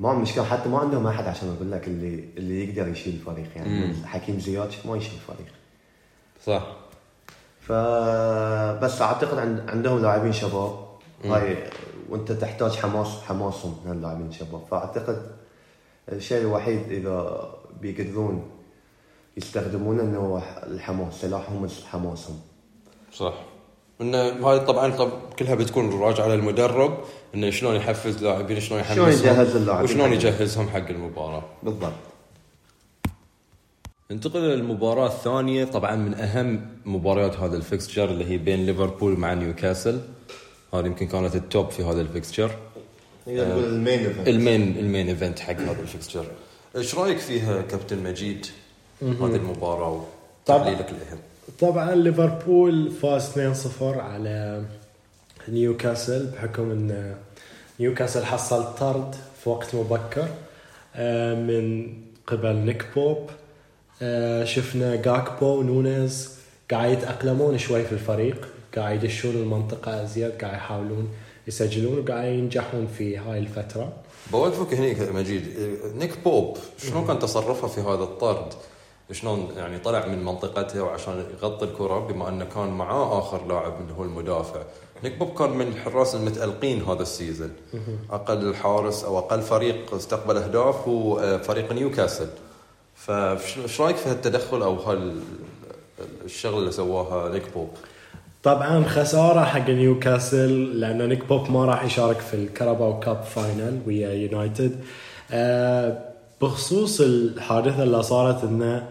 [0.00, 0.44] ما مشكلة.
[0.44, 3.48] حتى ما عندهم أحد عشان أقول لك اللي اللي يقدر يشيل الفريق.
[3.56, 5.52] يعني حكيم زياش ما يشيل الفريق.
[6.46, 6.76] صح.
[7.60, 10.84] فبس أعتقد عند عندهم لاعبين شباب.
[11.24, 11.56] هاي
[12.08, 15.22] وأنت تحتاج حماس حماسهم من اللاعبين الشباب فأعتقد
[16.12, 17.48] الشيء الوحيد إذا
[17.80, 18.42] بيقدرون
[19.36, 22.40] يستخدمونه انه الحماس سلاحهم حماسهم.
[23.12, 23.34] صح.
[24.00, 26.98] انه هاي طبعا طب كلها بتكون راجعة للمدرب
[27.34, 31.44] انه شلون يحفز لاعبين شلون شلون يحمسهم يجهز اللاعبين وشلون يجهزهم حق المباراة.
[31.62, 31.92] بالضبط.
[34.10, 39.34] ننتقل للمباراة الثانية طبعا من أهم مباريات هذا ال fixture اللي هي بين ليفربول مع
[39.34, 40.00] نيوكاسل.
[40.74, 42.50] هذه يمكن كانت ال top في هذا ال fixture.
[43.26, 46.26] نقدر نقول ال main event ال main ال main event حق هذا ال fixture.
[46.76, 48.46] إيش رأيك فيها كابتن مجيد
[49.02, 50.04] هذه المباراة
[50.48, 51.18] وتحليلك الأهم
[51.60, 53.30] طبعا ليفربول فاز
[53.80, 54.64] 2-0 على
[55.48, 57.16] نيوكاسل بحكم إن
[57.80, 60.28] نيوكاسل حصل طرد في وقت مبكر
[60.96, 61.92] آه، من
[62.26, 63.30] قبل نيك بوب.
[64.02, 66.38] آه، شفنا جاكبو ونونيز
[66.70, 71.08] قاعد يتأقلمون شوي في الفريق قاعد يدشون المنطقة أزيد قاعد يحاولون
[71.48, 73.92] يسجلون وقاعد ينجحون في هاي الفترة.
[74.32, 75.54] بوقفك هني يا مجيد
[75.96, 78.54] نيك بوب شلون كان تصرفه في هذا الطرد؟
[79.12, 83.92] شلون يعني طلع من منطقته وعشان يغطي الكرة بما أنه كان معاه آخر لاعب اللي
[83.98, 84.62] هو المدافع.
[85.04, 87.52] نيك بوب كان من الحراس المتألقين هذا ال season.
[88.10, 92.28] أقل حارس أو أقل فريق استقبل أهداف هو آه، فريق نيوكاسل.
[92.94, 95.20] فايش رأيك في هالتدخل أو هال
[96.24, 97.68] الشغله اللي سواها نيك بوب؟
[98.44, 103.80] طبعا خسارة حق نيوكاسل لأن نيك بوب ما راح يشارك في ال Carabao Cup final
[103.86, 104.76] ويا يونايتد.
[105.32, 105.98] آه،
[106.42, 108.86] بخصوص الحادثة اللي صارت إنه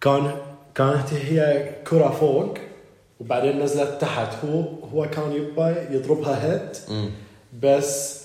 [0.00, 0.30] كان
[0.74, 2.54] كانت هي كرة فوق
[3.20, 4.28] وبعدين نزلت تحت.
[4.44, 4.60] هو
[4.94, 6.68] هو كان يبغى يضربها head
[7.62, 8.22] بس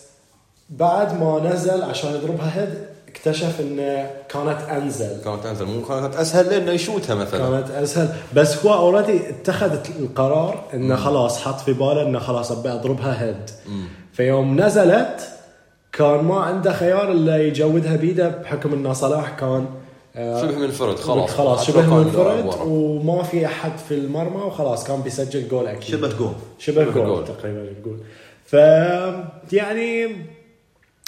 [0.70, 2.91] بعد ما نزل عشان يضربها head
[3.22, 5.22] اكتشف انه كانت أنزل.
[5.24, 5.66] كانت أنزل.
[5.66, 7.40] مو كانت أسهل له انه يشوتها مثلا.
[7.50, 8.10] كانت أسهل.
[8.36, 13.50] بس هو already اتخذ القرار انه خلاص حط في باله انه خلاص أبي أضربها head
[14.14, 15.30] فيوم نزلت
[15.94, 19.66] كان ما عنده خيار إلا يجودها بيده بحكم ان صلاح كان
[20.16, 21.30] آه، شبه منفرد خلاص.
[21.32, 22.46] خلاص شبه منفرد.
[22.66, 25.96] وما في أحد في المرمى وخلاص كان بيسجل جول أكيد.
[25.96, 27.26] شبه جول شبه شبه goal goal.
[27.26, 27.98] تقريبا نقول
[28.46, 28.54] ف
[29.54, 30.16] يعني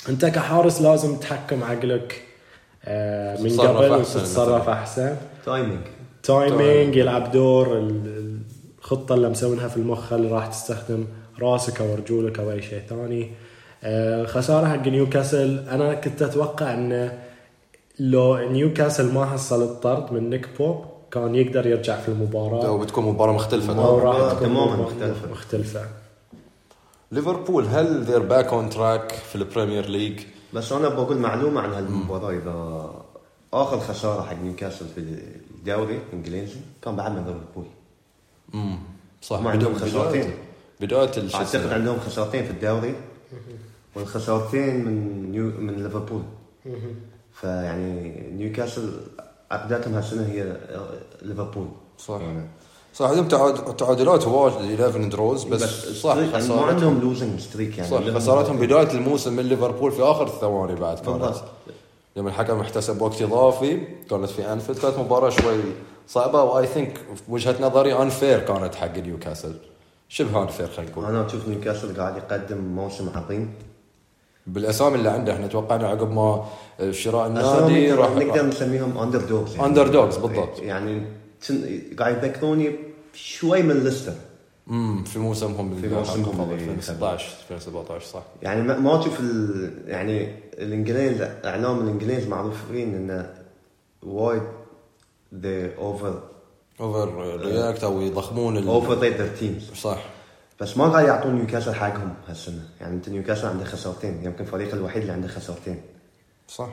[0.09, 2.21] انت كحارس لازم تحكم عقلك
[2.85, 4.69] آه، من قبل أحسن وتتصرف.
[4.69, 5.15] أحسن.
[5.45, 5.79] timing
[6.23, 8.37] timing يلعب دور ال-
[8.79, 11.05] الخطة اللي مسوينها في المخ اللي راح تستخدم
[11.41, 13.31] راسك أو رجولك أو أي شيء ثاني.
[13.83, 15.69] آه، خسارة حق نيوكاسل.
[15.69, 17.17] أنا كنت أتوقع انه
[17.99, 22.67] لو نيوكاسل ما حصل الطرد من نيك بوب كان يقدر يرجع في المباراة.
[22.67, 23.85] أو بتكون مباراة مختلفة.
[23.85, 24.13] أو طبعاً.
[24.17, 25.31] راح تكون تماماً مباراة مختلفة.
[25.31, 25.81] مختلفة.
[27.13, 30.19] ليفربول هل they're back on track في ال Premier League؟
[30.53, 32.31] بس أنا بقول معلومة عن هالمباراة.
[32.31, 32.89] إذا
[33.53, 37.65] آخر خسارة حق نيوكاسل في الدوري الإنجليزي كان بعد من ليفربول.
[38.53, 38.79] امم
[39.21, 39.37] صح.
[39.37, 40.33] هم عندهم خسارتين.
[40.81, 42.95] بدايه أعتقد؟ عندهم خسارتين في الدوري.
[43.95, 46.23] والخسارتين من نيو من ليفربول.
[47.33, 48.93] فيعني نيوكاسل
[49.51, 50.57] عقداتهم هالسنة هي
[51.21, 51.67] ليفربول.
[51.97, 52.21] صح.
[52.21, 52.47] يعني
[52.93, 55.61] صح عندهم تعاد- تعادلات واجد 11 draws بس,
[56.01, 60.01] صح streak- يعني ما عندهم losing streak يعني صح خسارتهم بداية الموسم من ليفربول في
[60.01, 61.35] آخر الثواني بعد كانت.
[62.15, 63.79] لما الحكم احتسب وقت إضافي
[64.09, 65.55] كانت في انفيلد كانت مباراة شوي
[66.07, 69.53] صعبة و I think وجهة نظري unfair كانت حق نيوكاسل
[70.09, 71.05] شبه unfair خلينا نقول.
[71.05, 73.53] أنا أشوف نيوكاسل قاعد يقدم موسم عظيم.
[74.47, 76.45] بالأسامي اللي عنده إحنا توقعنا عقب ما
[76.91, 80.59] شراء النادي راح نقدر نسميهم underdogs Under dogs بالضبط.
[80.59, 81.03] يعني
[81.99, 82.75] قاعد يذكروني
[83.13, 84.13] شوي من ليستر
[84.69, 89.71] امم في موسمهم في موسمهم قبل اللي 2016 2017 صح يعني ما- تشوف ال...
[89.87, 93.33] يعني الانجليز اعلام الانجليز معروفين انه
[94.03, 94.41] وايد
[95.33, 96.13] they over
[96.79, 98.57] overreact أو يضخمون
[99.01, 100.05] rate their teams صح
[100.61, 105.01] بس ما قاعد يعطون نيوكاسل حقهم هالسنه يعني انت نيوكاسل عنده خسارتين يمكن الفريق الوحيد
[105.01, 105.81] اللي عنده خسارتين
[106.47, 106.69] صح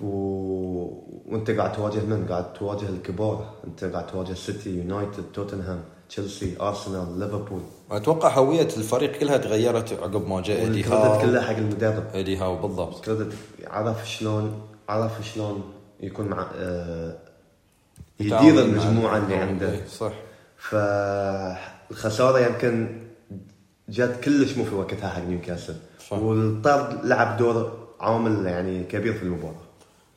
[0.00, 0.06] و...
[1.28, 7.18] وانت قاعد تواجه من؟ قاعد تواجه الكبار، انت قاعد تواجه سيتي، يونايتد، توتنهام، تشيلسي، ارسنال،
[7.18, 7.60] ليفربول.
[7.90, 11.20] أتوقع هوية الفريق كلها تغيرت عقب ما جاء ايدي هاو.
[11.20, 13.04] كله حق المدرب، ايدي هاو بالضبط.
[13.04, 13.32] credit
[13.66, 15.62] عرف شلون عرف شلون
[16.00, 17.16] يكون مع آه
[18.20, 19.86] يدير المجموعة اللي إيه، عنده.
[19.86, 20.12] صح.
[20.56, 23.00] فالخساره يمكن
[23.88, 25.74] جت كلش مو في وقتها حق نيوكاسل.
[26.10, 26.18] صح.
[26.18, 29.69] والطرد لعب دور عامل يعني كبير في المباراة.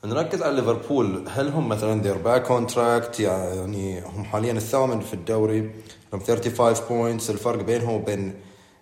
[0.06, 1.24] نركز على ليفربول.
[1.30, 5.72] هل هم مثلا they're back on track يعني هم حاليا الثامن في الدوري.
[6.14, 8.34] هم 35 points الفرق بينهم وبين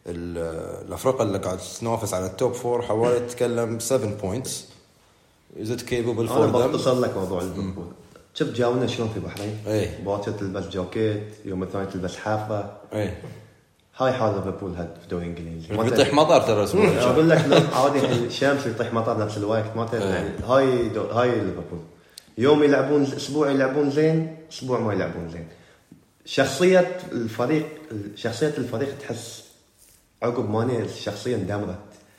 [0.08, 4.66] ال- الافرقه اللي قاعد تنافس على ال top four حوالي تتكلم 7 points
[5.62, 7.86] is it capable أنا for them بختصر لك موضوع ليفربول.
[8.34, 10.04] شفت جاونا شلون في البحرين إيه.
[10.40, 12.72] تلبس جاكيت يوم الثاني تلبس حافة.
[12.94, 13.22] إيه.
[13.98, 17.04] هاي حال ليفربول هاد في الدوري الانجليزي ما بيطيح مطر ترى الأسبوع الجاي.
[17.04, 20.00] أقول لك عادي الشمس يطيح مطر نفس الوقت ما إيه.
[20.00, 21.80] يعني هاي دو هاي ليفربول.
[22.38, 25.48] يوم يلعبون أسبوع يلعبون زين أسبوع ما يلعبون زين.
[26.26, 27.66] شخصية الفريق
[28.16, 29.44] شخصية الفريق تحس
[30.24, 31.78] عقب ماني الشخصيه اندمرت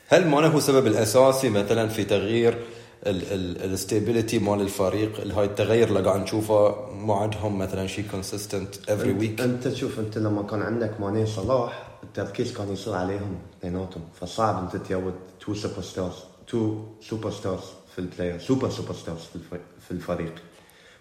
[0.08, 2.58] هل ماني هو السبب الأساسي مثلا في تغيير
[3.06, 9.12] ال stability مال الفريق هاي التغير اللي قاعد نشوفه ما عندهم مثلا شيء consistent every
[9.12, 14.64] week أنت تشوف أنت لما كان عندك ماني صلاح التركيز كان يصير عليهم اثنيناتهم فصعب
[14.64, 16.14] أنت تجود two superstars
[16.46, 20.34] two superstars في ال player super superstars في الفريق, في الفريق.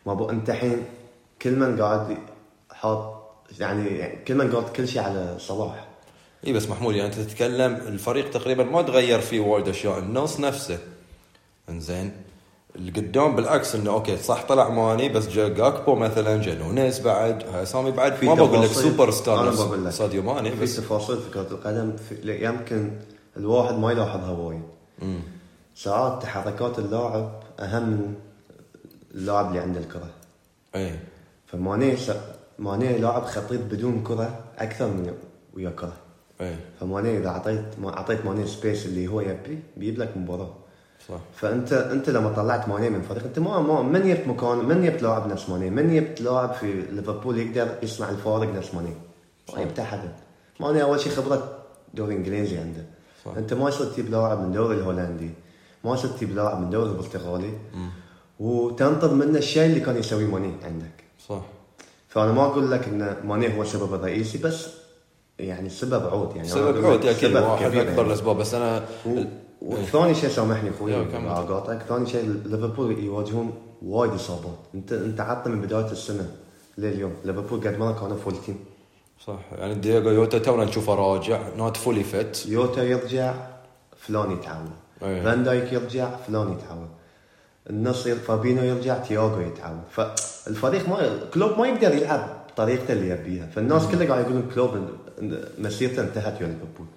[0.05, 0.85] ما بو أنت الحين
[1.41, 2.17] كل من قاعد
[2.71, 3.21] حاط
[3.59, 5.87] يعني كل من قاعد كل شيء على صلاح.
[6.47, 10.79] إي بس محمود يعني أنت تتكلم الفريق تقريبا ما تغير فيه وايد أشياء النص نفسه.
[11.69, 12.11] انزين.
[12.75, 17.63] القدام بالعكس انه okay صح طلع ماني بس جا جاكبو مثلا جا نونيز بعد هاي
[17.63, 18.13] اسامي بعد.
[18.13, 18.69] في ما بقول لك.
[18.69, 19.91] سوبر ستار.
[19.91, 22.91] ساديو ماني في تفاصيل في كرة القدم في يمكن
[23.37, 24.61] الواحد ما يلاحظها وايد.
[25.75, 28.13] ساعات تحركات اللاعب أهم من
[29.15, 30.09] اللاعب اللي عنده الكرة.
[30.75, 30.99] اي
[31.45, 32.11] فماني س...
[32.59, 35.13] ماني لاعب خطير بدون كرة أكثر من
[35.53, 35.93] ويا كرة.
[36.41, 40.60] اي فماني إذا اعطيت ما أعطيت ماني space اللي هو يبي بيجيب لك مباراة.
[41.11, 41.17] صح.
[41.35, 45.01] فأنت أنت لما طلعت ماني من فريق أنت ما ما من جبت مكان من جبت
[45.03, 48.93] لاعب نفس ماني؟ من جبت لاعب في ليفربول يقدر يصنع الفارق نفس ماني؟
[49.53, 49.99] ما جبت أحد.
[50.59, 51.57] ماني أول شيء خبرة
[51.93, 52.85] دوري إنجليزي عنده.
[53.25, 53.31] صح.
[53.37, 55.29] أنت ما يصير تجيب لاعب من الدوري الهولندي.
[55.83, 57.53] ما يصير تجيب لاعب من الدوري البرتغالي.
[58.39, 61.03] وتنطر منه الشيء اللي كان يسويه ماني عندك.
[61.29, 61.41] صح.
[62.07, 64.67] فأنا ما أقول لك إن ماني هو السبب الرئيسي بس
[65.39, 67.35] يعني السبب عود يعني سبب عود أكيد.
[67.35, 68.01] واحد أكبر يعني.
[68.01, 68.37] الأسباب.
[68.37, 69.23] بس أنا و-
[69.61, 70.95] والثاني شيء سامحني أخوي.
[70.95, 74.59] اقاطعك ثاني شيء ليفربول يواجهون وايد إصابات.
[74.75, 76.31] انت أنت عطنا من بداية السنة
[76.77, 78.59] لليوم ليفربول قد ما كانوا full team
[79.25, 79.39] صح.
[79.57, 83.33] يعني دييغو يوتا تونا نشوفه راجع not fully fit يوتا يرجع
[83.97, 84.37] فلان
[85.03, 85.23] أيه.
[85.23, 86.89] فان دايك يرجع فلان يتعور
[87.69, 93.47] النص فابينو يرجع تياغو يتعور فالفريق ما كلوب ما يقدر يلعب بطريقته اللي يبيها.
[93.55, 94.69] فالناس كلها قاعد يقولون كلوب
[95.57, 96.87] مسيرته انتهت ويا ليفربول.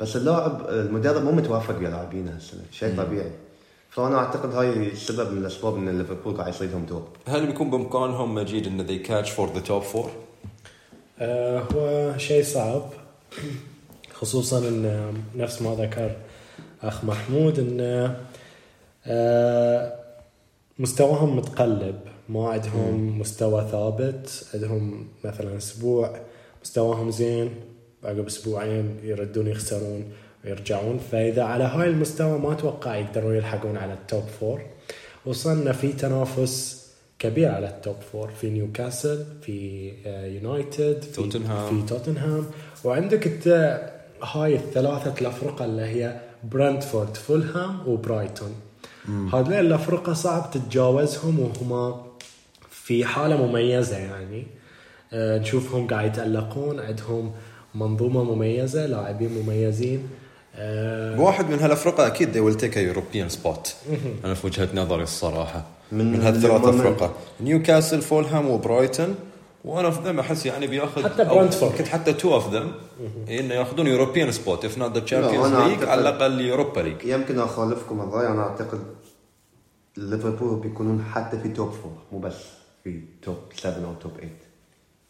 [0.00, 3.30] بس اللاعب المدرب مو متوفق ويا لاعبينه هالسنه شيء طبيعي.
[3.90, 8.66] فأنا أعتقد هاي السبب من الأسباب إن ليفربول قاعد يصيدهم دور هل بيكون بإمكانهم مجيد
[8.66, 10.08] إن they catch for the top four؟
[11.20, 12.82] آه، هو شيء صعب
[14.14, 16.16] خصوصا إن نفس ما ذكر
[16.82, 18.14] أخ محمود إن
[19.06, 19.92] آه،
[20.78, 26.16] مستواهم متقلب ما عندهم مستوى ثابت عندهم مثلا أسبوع
[26.62, 27.50] مستواهم زين.
[28.04, 30.04] عقب أسبوعين يردون يخسرون
[30.44, 30.98] ويرجعون.
[31.12, 34.62] فإذا على هاي المستوى ما أتوقع يقدرون يلحقون على ال top four
[35.26, 36.84] وصلنا في تنافس
[37.18, 41.80] كبير على ال top four في نيوكاسل في آه، يونايتد في توتنهام.
[41.80, 42.46] في توتنهام
[42.84, 43.48] وعندك انت
[44.22, 48.54] هاي الثلاثة الأفرقة اللي هي برنتفورد فولهام وبرايتون
[49.08, 52.06] هذول الأفرقة صعب تتجاوزهم وهما
[52.70, 54.46] في حالة مميزة يعني.
[55.12, 57.32] آه، نشوفهم قاعد يتألقون عندهم
[57.74, 60.08] منظومة مميزة لاعبين مميزين.
[60.56, 63.68] آه، واحد من هالافرقه أكيد they will take a European spot.
[64.24, 65.64] أنا في وجهة نظري الصراحة.
[65.92, 69.14] من, من من هالثلاث من- افرقه نيوكاسل فولهام وبرايتون
[69.64, 71.72] one of them أحس يعني بياخذ حتى برنتفورد.
[71.72, 72.72] يمكن حتى two of them
[73.30, 78.00] إنه ياخذون European spot if not the Champions League على الأقل Europa League يمكن أخالفكم
[78.00, 78.26] الرأي.
[78.26, 78.80] أنا أعتقد
[79.96, 82.34] ليفربول بيكونون حتى في top four مو بس
[82.84, 84.32] في top 7 أو top 8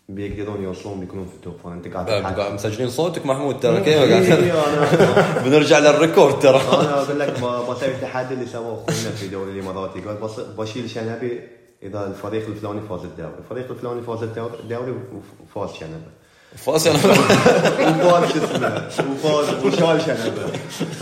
[0.09, 2.11] بيقدرون يوصلون بيكونون في توب فور انت قاعد.
[2.11, 6.61] قاعد مسجلين صوتك محمود ترى كيف إيه، قاعد؟ أنا بنرجع لل record ترى.
[6.61, 7.33] أنا أقول لك
[7.71, 10.01] بسوي التحدي اللي سووه اخونا في دوري الإماراتي.
[10.01, 10.19] قال
[10.59, 11.40] بشيل شنبي
[11.83, 14.95] إذا الفريق الفلاني فاز الدوري، الفريق الفلاني فاز الدوري الدوري
[15.55, 16.11] وفاز شنبه.
[16.57, 20.47] فاصل وفاز شو اسمه وفاز وشال شنبه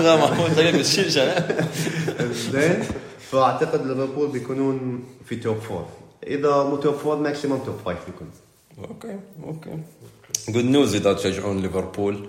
[0.04, 1.66] لا محمود بس شيل شنب
[2.32, 2.84] زين
[3.30, 5.86] فأعتقد ليفربول بيكونون في top four
[6.26, 8.30] إذا مو top four maximum top five بيكون.
[8.78, 9.78] okay okay
[10.48, 12.28] good news اذا تشجعون ليفربول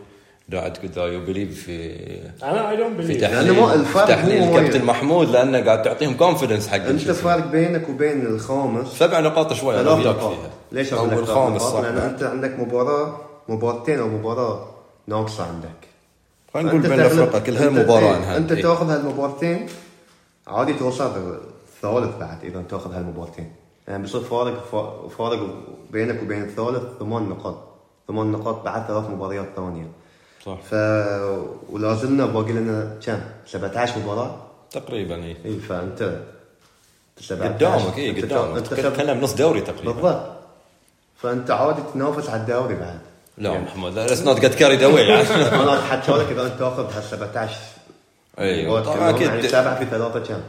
[0.53, 1.95] قاعد قلت you believe في
[2.43, 5.29] أنا I don't في believe تحليل لأنه ما- الفرق في تحليل هو وين؟ كابتن محمود
[5.29, 7.23] لأنه قاعد تعطيهم confidence حق أنت شو اسمه.
[7.36, 8.88] فرق بينك وبين الخامس.
[8.88, 10.32] سبع نقاط شوي أنا ثلاث وياك نقاط.
[10.34, 10.49] فيها.
[10.71, 11.79] ليش أقول لك الخامس؟ صح.
[11.79, 13.17] لأن أنت عندك مباراه
[13.49, 14.67] مباراتين أو مباراة
[15.08, 15.69] ناقصة عندك.
[16.53, 18.62] خلينا نقول بين الافرقه كلها أنت- مباراة إيه، انها أنت إيه.
[18.63, 19.65] تأخذ هالمباراتين
[20.47, 23.51] عادي توصل الثالث بعد إذا تأخذ هالمباراتين.
[23.88, 24.63] يعني بيصير فارق
[25.17, 25.39] فارق
[25.91, 27.58] بينك وبين الثالث ثمان نقاط.
[28.08, 29.88] ثمان نقاط بعد ثلاث مباريات ثانية.
[30.46, 30.58] صح.
[30.69, 30.74] ف
[31.69, 34.36] ولا زلنا باقي لنا كم؟ 17 مباراة؟
[34.72, 36.19] تقريبا اي اي فأنت
[37.22, 38.67] 17 قدامك اي قدامك.
[38.67, 39.91] تتكلم نص دوري تقريبا.
[39.91, 40.30] بالضبط.
[41.17, 43.00] فأنت عادي تنافس على الدوري بعد.
[43.38, 46.93] لا محمود لا let's not get carried away يعني أنا اتحكى لك إذا أنت تاخذ
[46.93, 47.58] هال 17
[48.39, 49.50] أيوه طبعا يعني أكيد.
[49.52, 50.41] سبعة في ثلاثة كم؟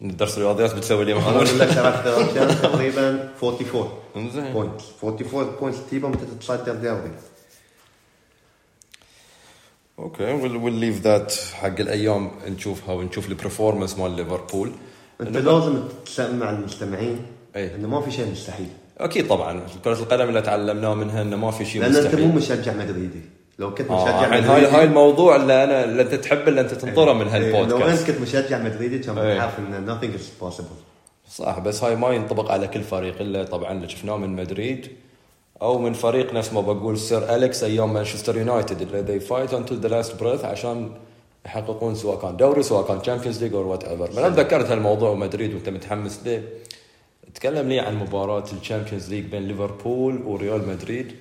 [0.00, 6.22] درس الرياضيات بتسوي لي أقول لك كم تقريبا 44 زين point 44 point تجيبهم انت
[6.22, 7.10] تتصدر دوري.
[9.98, 12.30] okay we'll we'll leave that حق الأيام.
[12.46, 14.72] نشوفها ونشوف ال performance مال ليفربول.
[15.20, 17.26] أنت لازم تسمع المستمعين
[17.56, 17.74] أي.
[17.74, 18.68] إنه ما في شيء مستحيل.
[18.98, 19.66] أكيد طبعا.
[19.84, 22.28] كرة القدم اللي تعلمناه منها إنه ما في شيء لأن أنت مستحيل.
[22.28, 23.20] مو مشجع مدريدي.
[23.58, 26.74] لو كنت آه مشجع الحين هاي هاي الموضوع اللي أنا اللي أنت تحب اللي أنت
[26.74, 29.34] تنطره من إيه، لو انت هالبودكاست كنت مشجع مدريدي كان إيه.
[29.34, 30.84] بتعرف إن nothing is possible.
[31.30, 34.88] صح بس هاي ما ينطبق على كل فريق إلا طبعا اللي شفناه من مدريد
[35.62, 39.86] أو من فريق نفس ما بقول سير أليكس أيام مانشستر يونايتد اللي they fight until
[39.86, 40.90] the last breath عشان
[41.46, 45.68] يحققون سواء كان دوري سواء كان Champions League أو whatever أنا تذكرت هالموضوع ومدريد وأنت
[45.68, 46.42] متحمس ليه.
[47.34, 51.12] تكلم لي عن مباراة ال Champions League بين ليفربول وريال مدريد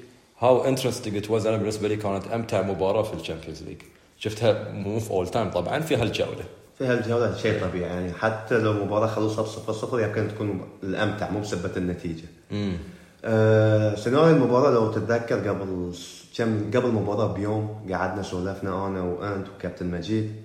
[0.43, 3.77] how interesting it was أنا بالنسبة لي كانت أمتع مباراة في ال Champions League.
[4.17, 6.43] شفتها مو في اول time طبعا في هالجولة.
[6.77, 7.89] في هالجولة شيء طبيعي.
[7.89, 12.25] يعني حتى لو مباراة خلصت بصفر صفر يمكن تكون الأمتع مو بسبة النتيجة.
[12.51, 12.77] امم
[13.25, 15.93] آه سيناريو المباراة؟ لو تتذكر قبل
[16.38, 20.36] كم قبل المباراة بيوم قعدنا سولفنا أنا وأنت وكابتن مجيد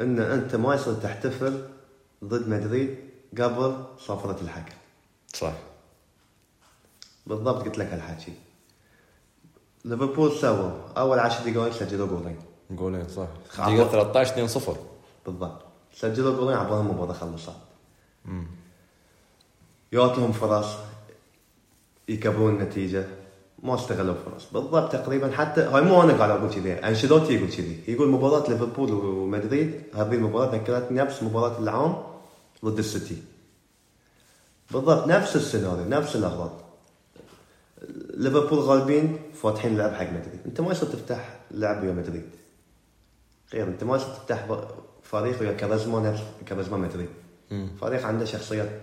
[0.00, 1.62] إن أنت ما يصير تحتفل
[2.24, 2.96] ضد مدريد
[3.38, 4.74] قبل صفرة الحكم.
[5.34, 5.52] صح.
[7.30, 8.32] بالضبط قلت لك هالحكي.
[9.84, 10.70] ليفربول سووا.
[10.96, 12.36] أول عشر دقائق سجلوا جولين.
[12.70, 13.26] جولين صح.
[13.58, 14.76] دقيقة 13 2 0
[15.26, 15.62] بالضبط.
[15.94, 17.52] سجلوا جولين عبالهم المباراة خلصت
[19.92, 20.66] لهم فرص
[22.08, 23.06] يكبرون النتيجة.
[23.62, 26.72] ما استغلوا الفرص بالضبط تقريبا حتى هاي مو أنا قاعد أقول كذي.
[26.72, 27.84] أنشيلوتي يقول كذي.
[27.88, 32.02] يقول مباراة ليفربول ومدريد هذه المباراة ذكرتني نفس مباراة العام
[32.64, 33.22] ضد السيتي.
[34.70, 36.69] بالضبط نفس السيناريو نفس الاغراض
[38.20, 40.40] ليفربول غالبين فاتحين لعب حق مدريد.
[40.46, 42.30] انت ما يصير تفتح لعب ويا مدريد.
[43.52, 44.46] غير انت ما يصير تفتح
[45.02, 47.08] فريق ويا كاريزما نفس كاريزما مدريد.
[47.80, 48.80] فريق عنده شخصية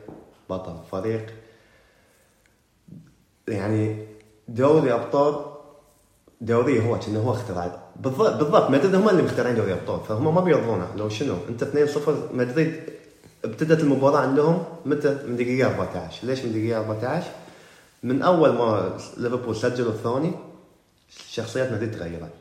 [0.50, 0.76] بطل.
[0.92, 1.26] فريق
[3.48, 4.06] يعني
[4.48, 5.46] دوري أبطال
[6.42, 10.42] دوري هو كأنه هو اخترع بالضبط بالضبط مدريد هم اللي مخترعين دوري أبطال فهم ما
[10.42, 12.82] بيرضونه لو شنو؟ انت 2-0 مدريد
[13.46, 17.28] ابتدت المباراة عندهم متى؟ من دقيقة 14 ليش من دقيقة 14
[18.04, 20.32] من أول ما ليفربول سجلوا الثاني
[21.30, 22.32] شخصيات مدريد تغيرت.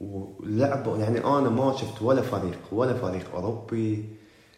[0.00, 4.08] ولعبوا يعني أنا ما شفت ولا فريق ولا فريق أوروبي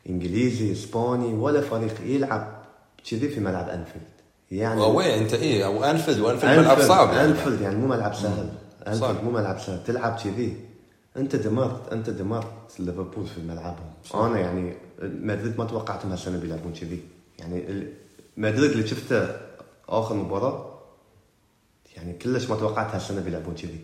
[0.08, 2.64] إنجليزي إسباني ولا فريق يلعب
[3.10, 4.06] كذي في ملعب أنفيلد.
[4.50, 7.28] يعني وين؟ أنت إيه؟ أو أنفيلد وأنفيلد ملعب صعب يعني.
[7.28, 8.48] أنفيلد يعني مو ملعب سهل.
[8.86, 9.84] أنفيلد مو ملعب سهل.
[9.84, 10.56] تلعب كذي.
[11.16, 13.92] أنت دمرت أنت دمرت ليفربول في ملعبهم.
[14.14, 17.02] أنا يعني مدريد ما توقعتهم هالسنه بيلعبون كذي.
[17.38, 17.86] يعني
[18.36, 19.28] مدريد اللي شفته
[19.88, 20.70] آخر مباراة
[21.96, 23.80] يعني كلش ما توقعت هالسنة بيلعبون كذي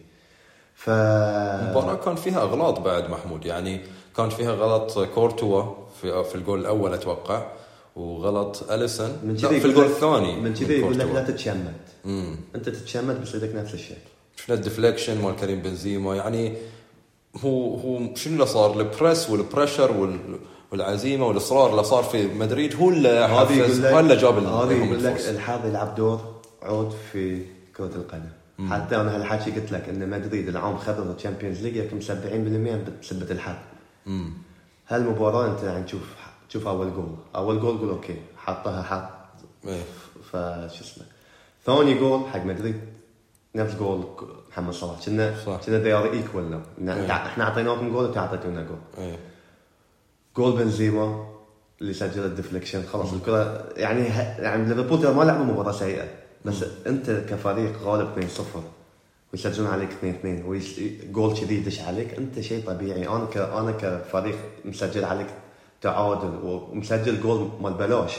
[0.74, 3.80] ف المباراة كان فيها أغلاط بعد محمود يعني
[4.16, 7.46] كان فيها غلط كورتوا في في الجول الأول أتوقع
[7.96, 11.06] وغلط اليسون من كذي في الجول الثاني من كذي يقول لك.
[11.06, 11.80] لا تتشمت.
[12.04, 13.98] امم أنت تتشمت بيصير لك نفس الشيء.
[14.36, 16.56] شفنا ال deflection مال كريم بنزيما يعني
[17.36, 20.38] هو هو شنو اللي صار؟ ال press وال pressure وال
[20.72, 25.04] والعزيمة والإصرار اللي صار في مدريد هو اللي حفز هو اللي جاب هذا لهم يقول
[25.04, 27.42] لك الحظ يلعب دور عود في
[27.76, 28.30] كرة القدم.
[28.70, 33.30] حتى أنا هالحكي قلت لك إن مدريد العام خذ ال Champions League يمكن 70% بسبة
[33.30, 33.54] الحظ.
[34.88, 36.02] هالمباراة أنت يعني تشوف
[36.48, 37.14] تشوف أول جول.
[37.36, 39.10] أول جول قول okay حطها حط
[39.66, 39.82] إيه.
[40.32, 41.04] فشو اسمه.
[41.66, 42.80] ثاني جول حق مدريد.
[43.54, 44.04] نفس جول
[44.50, 45.08] محمد صلاح.
[45.08, 45.34] كنا.
[45.44, 46.88] كنا now.
[46.88, 47.12] إيه.
[47.12, 48.78] إحنا أعطيناكم جول وأنتم أعطيتونا جول.
[48.98, 49.18] إيه.
[50.40, 51.26] جول بنزيما
[51.80, 56.08] اللي سجل ال deflection خلاص الكرة يعني ه- يعني ليفربول ما لعبوا مباراة سيئة
[56.44, 58.40] بس أنت كفريق غالب 2-0
[59.32, 63.08] ويسجلون عليك 2-2 وجول كذي يدش عليك أنت شيء طبيعي.
[63.08, 65.26] أنا ك أنا كفريق مسجل عليك
[65.82, 68.16] تعادل ومسجل جول مال بلاش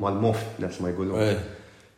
[0.00, 1.18] مال موف نفس ما يقولون.
[1.20, 1.44] إيه.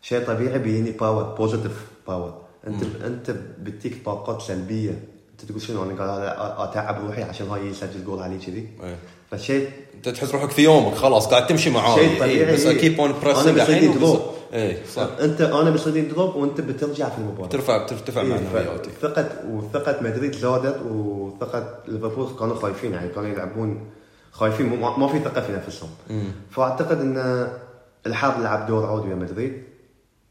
[0.03, 5.05] شيء طبيعي بيجيني power positive power أنت أنت بتجيك طاقات سلبية.
[5.33, 8.69] أنت تقول شنو؟ أنا قاعد أتعب روحي عشان هاي يسجل جول علي كذي.
[8.83, 8.97] إيه.
[9.31, 12.53] فشيء انت تحس روحك في يومك خلاص قاعد تمشي معاه شيء إيه، طبيعي.
[12.53, 12.79] بس إيه.
[12.81, 13.93] keep on pressing الحين
[14.53, 15.09] إيه صح.
[15.21, 17.49] أنت أنا بصير drop وأنت بترجع في المباراة.
[17.49, 23.81] ترفع ترتفع إيه، معنوياتك ثقة وثقة مدريد زادت وثقة ليفربول كانوا خايفين يعني كانوا يلعبون
[24.33, 24.81] خايفين.
[24.81, 25.89] ما في ثقة في نفسهم.
[26.51, 27.49] فأعتقد إن
[28.07, 29.63] الحظ لعب دور عود ويا مدريد.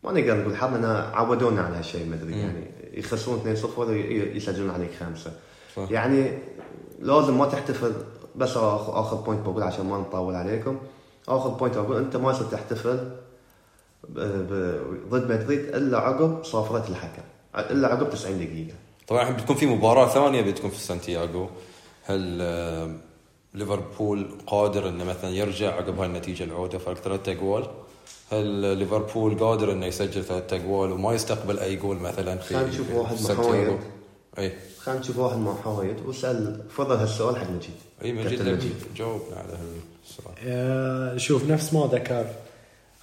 [0.03, 2.71] ما نقدر نقول حظ لأن عودونا على هالشيء مدريد يعني.
[2.93, 5.31] يخسرون 2-0 وي- يسجلون عليك خمسة.
[5.75, 5.91] صح.
[5.91, 6.31] يعني
[7.01, 7.91] لازم ما تحتفل
[8.39, 10.77] بس آخر point بقول عشان ما نطول عليكم
[11.27, 13.09] آخر point أقول أنت ما يصير تحتفل
[15.09, 17.21] ضد مدريد إلا عقب صافرة الحكم
[17.55, 18.75] إلا عقب 90 دقيقة
[19.07, 21.49] طبعا الحين بتكون في مباراة ثانية بتكون في سانتياغو
[22.05, 22.19] هل
[23.53, 27.67] ليفربول قادر إنه مثلا يرجع عقب هاي النتيجة العودة فرق ثلاثة اجوال؟
[28.31, 32.91] هل ليفربول قادر إنه يسجل ثلاثة اجوال وما يستقبل أي جول مثلا في خلينا نشوف
[32.93, 33.79] واحد؟ محايد.
[34.37, 34.53] اي
[34.89, 37.75] خلينا نشوف واحد محايد واسال فضل هالسؤال حق مجيد.
[38.03, 38.73] أي مجيد مجيد.
[38.97, 40.35] جاوبنا على هالسؤال.
[40.47, 42.25] آه، شوف نفس ما ذكر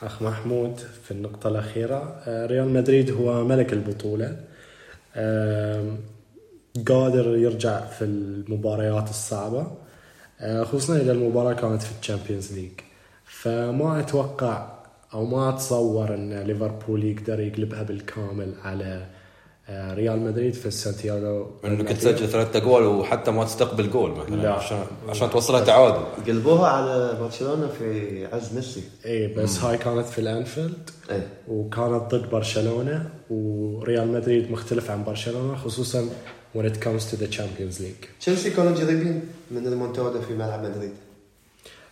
[0.03, 2.23] أخ محمود في النقطة الأخيرة.
[2.27, 4.37] آه، ريال مدريد هو ملك البطولة.
[5.17, 5.99] آم،
[6.89, 9.67] قادر يرجع في المباريات الصعبة.
[10.41, 12.73] آه، خصوصا إذا المباراة كانت في ال Champions League.
[13.25, 14.73] فما أتوقع
[15.15, 19.07] أو ما أتصور أن ليفربول يقدر يقلبها بالكامل على آه،
[19.71, 24.53] ريال مدريد في سانتياغو إنك تسجل ثلاثة اجوال وحتى ما تستقبل جول مثلا لا.
[24.53, 26.05] عشان عشان توصلها تعادل.
[26.27, 28.83] قلبوها على برشلونة في عز ميسي.
[29.07, 30.91] اي بس هاي كانت في الأنفيلد.
[31.11, 36.09] اي وكانت ضد برشلونة وريال مدريد مختلف عن برشلونة خصوصا
[36.57, 38.07] when it comes to the Champions League.
[38.21, 40.93] تشيلسي كانوا جريبين من الريمونتادا في ملعب مدريد.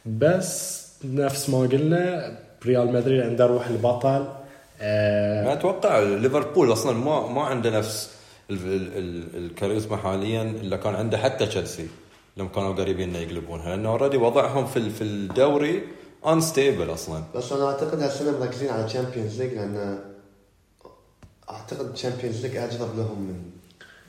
[0.07, 4.44] بس نفس ما قلنا ريال مدريد عنده روح البطل.
[4.81, 8.11] ما أتوقع ليفربول أصلا ما ما عنده نفس
[8.51, 11.87] ال- ال- ال- الكاريزما حاليا إلا كان عنده حتى تشيلسي
[12.37, 15.83] لما كانوا قريبين إنه يقلبونها لأنه already وضعهم في ال- في الدوري
[16.27, 17.23] unstable أصلا.
[17.35, 19.99] بس أنا أعتقد هالسنه مركزين على Champions League لأن
[21.51, 23.41] أعتقد تشامبيونز ليج اجرب لهم من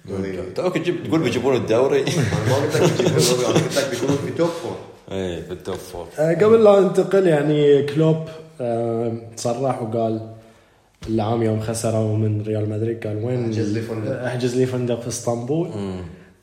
[0.05, 0.51] دوري.
[0.51, 2.01] توك تجيب تقول بيجيبون الدوري.
[2.07, 4.75] أنا ما قلت لك بيجيبون دوري، أنا قلت لك بيكونون في top four
[5.11, 8.17] اي بال top four آه قبل لا انتقل يعني كلوب
[8.61, 10.34] آه صرح وقال
[11.09, 14.23] العام يوم خسروا من ريال مدريد قال وين؟ أحجز لي فندق.
[14.23, 15.71] أحجز لي فندق في إسطنبول.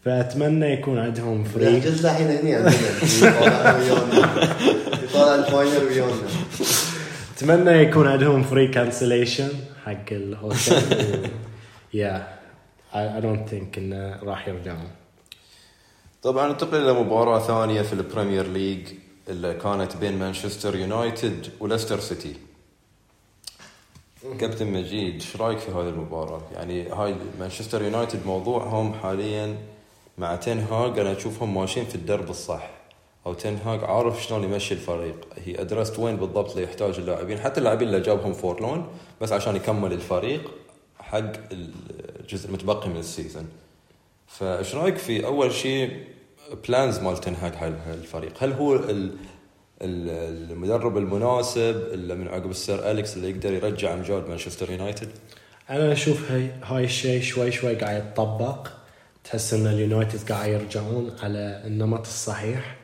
[0.05, 1.71] فأتمنى يكون عندهم فريق.
[1.71, 2.73] يحجز له الحين هني عندنا.
[5.05, 6.13] يطالع ال final ويانا.
[7.37, 9.49] أتمنى يكون عندهم free cancellation
[9.85, 11.31] حق ال hotel.
[11.95, 12.29] yeah
[12.95, 14.89] I don't think إنه راح يرجعون.
[16.23, 18.89] طبعا ننتقل إلى مباراة ثانية في ال Premier League
[19.29, 22.35] اللي كانت بين مانشستر يونايتد وليستر سيتي.
[24.23, 29.57] كابتن مجيد إيش رأيك في هذه المباراة؟ يعني هاي مانشستر يونايتد موضوعهم حاليا
[30.19, 32.71] مع تين هاج أنا أشوفهم ماشيين في الدرب الصح.
[33.27, 35.29] أو تين هاج عارف شلون يمشي الفريق.
[35.45, 37.39] he addressed وين بالضبط اللي يحتاج اللاعبين.
[37.39, 38.87] حتى اللاعبين اللي جابهم for loan
[39.21, 40.51] بس عشان يكمل الفريق
[40.99, 43.49] حق الجزء المتبقي من ال season
[44.27, 46.05] فإيش رأيك في أول شيء
[46.69, 48.75] plans مال تنهاج هاي الفريق هل هو
[49.83, 55.09] المدرب المناسب اللي من عقب السير أليكس اللي يقدر يرجع امجاد مانشستر يونايتد.
[55.71, 58.69] أنا أشوف هاي هاي الشيء شوي شوي قاعد يتطبق.
[59.25, 62.77] تحس إن اليونايتد قاعد يرجعون على النمط الصحيح.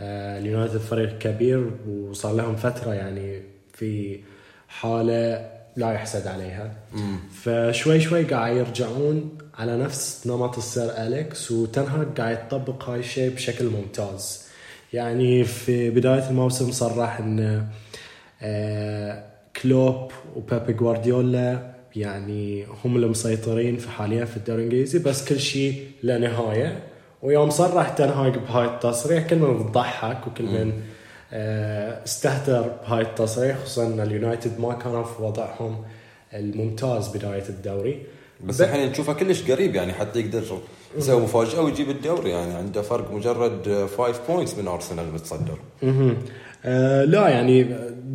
[0.00, 3.42] آه، اليونايتد فريق كبير وصار لهم فترة يعني
[3.74, 4.20] في
[4.68, 6.72] حالة لا يحسد عليها.
[7.42, 13.64] فشوي شوي قاعد يرجعون على نفس نمط السير أليكس وتنهاج قاعد يطبق هاي الشيء بشكل
[13.64, 14.47] ممتاز.
[14.92, 17.66] يعني في بداية الموسم صرح إن
[18.42, 19.24] آه،
[19.62, 26.18] كلوب وبيبي جوارديولا يعني هم المسيطرين في حاليا في الدوري الإنجليزي بس كل شيء له
[26.18, 26.82] نهايه
[27.22, 30.72] ويوم صرح تنهاج بهاي التصريح كل من ضحك وكل من
[31.32, 35.84] آه، استهتر بهاي التصريح خصوصا إن اليونايتد ما كانوا في وضعهم
[36.34, 38.06] الممتاز بداية الدوري.
[38.44, 40.42] بس الحين نشوفه كلش قريب يعني حتى يقدر
[40.98, 42.30] يسوي مفاجأة ويجيب الدوري.
[42.30, 46.16] يعني عنده فرق مجرد 5 points من ارسنال المتصدر مهم.
[46.64, 47.66] آه لا يعني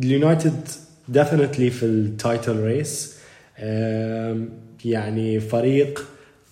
[0.02, 0.68] اليونايتد
[1.08, 3.14] definitely في ال title race
[4.84, 6.04] يعني فريق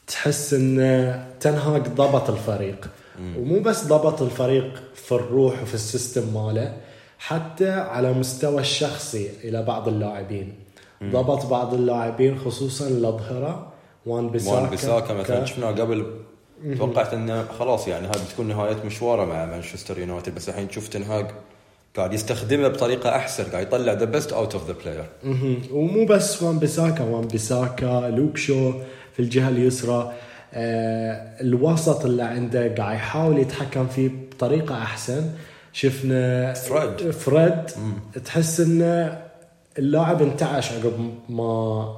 [0.06, 2.90] تحس إن تنهاج ضبط الفريق.
[3.38, 6.76] ومو بس ضبط الفريق في الروح وفي ال system ماله
[7.18, 10.52] حتى على مستوى الشخصي إلى بعض اللاعبين.
[11.02, 13.72] ضبط بعض اللاعبين خصوصا الاظهره
[14.06, 16.06] وان بيساكا وان بيساكا مثلا شفناه قبل
[16.78, 21.26] توقعت إنه خلاص يعني هذه بتكون نهاية مشواره مع مانشستر يونايتد بس الحين شوف تنهاج
[21.96, 25.04] قاعد يستخدمه بطريقة أحسن قاعد يطلع the best out of the player.
[25.72, 28.72] ومو بس وان بيساكا وان بيساكا لوك شو
[29.12, 30.12] في الجهة اليسرى
[30.54, 35.30] آه الوسط اللي عنده قاعد يحاول يتحكم فيه بطريقة أحسن.
[35.72, 37.10] شفنا فريد.
[37.10, 37.70] فريد
[38.24, 39.22] تحس إنه
[39.78, 41.96] اللاعب انتعش عقب ما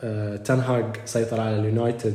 [0.00, 2.14] آه تنهاج سيطر على اليونايتد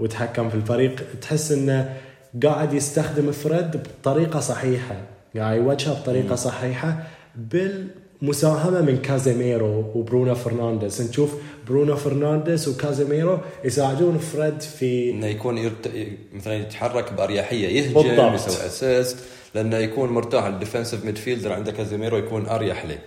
[0.00, 1.96] وتحكم في الفريق تحس إنه
[2.42, 4.96] قاعد يستخدم فريد بطريقة صحيحة.
[5.36, 7.02] قاعد يوجهه بطريقة صحيحة
[7.36, 11.02] بالمساهمة من كازيميرو وبرونو فرنانديز.
[11.02, 11.34] نشوف
[11.68, 15.90] برونو فرنانديز وكازيميرو يساعدون فريد في إنه يكون يرت...
[16.32, 18.34] مثلا يتحرك بأريحية يهجم.
[18.34, 19.16] يسوي assist
[19.54, 22.98] لأنه يكون مرتاح ال defensive midfielder عندك كازيميرو يكون أريح له.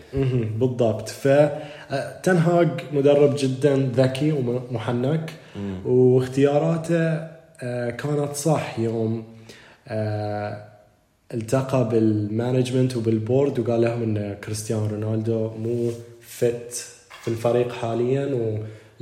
[0.59, 1.09] بالضبط.
[1.09, 5.31] فتنهاج مدرب جدا ذكي ومحنك
[5.85, 9.23] واختياراته آه، كانت صح يوم
[9.87, 10.63] آه،
[11.33, 15.91] التقى بال management وبال board وقال لهم إن كريستيانو رونالدو مو
[16.21, 16.73] fit
[17.21, 18.25] في الفريق حاليا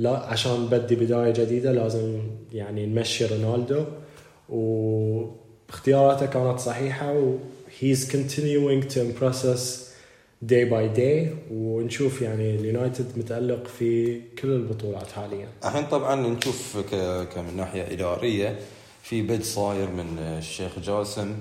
[0.00, 2.18] ولا عشان نبدي بداية جديدة لازم
[2.52, 3.84] يعني نمشي رونالدو.
[5.74, 7.36] واختياراته كانت صحيحة و
[7.80, 9.62] he's continuing to impress us
[10.46, 15.48] day by day ونشوف يعني اليونايتد متألق في كل البطولات حاليا.
[15.64, 16.94] الحين طبعا نشوف ك...
[17.34, 18.58] كمن ناحية إدارية.
[19.02, 21.34] في bid صاير من الشيخ جاسم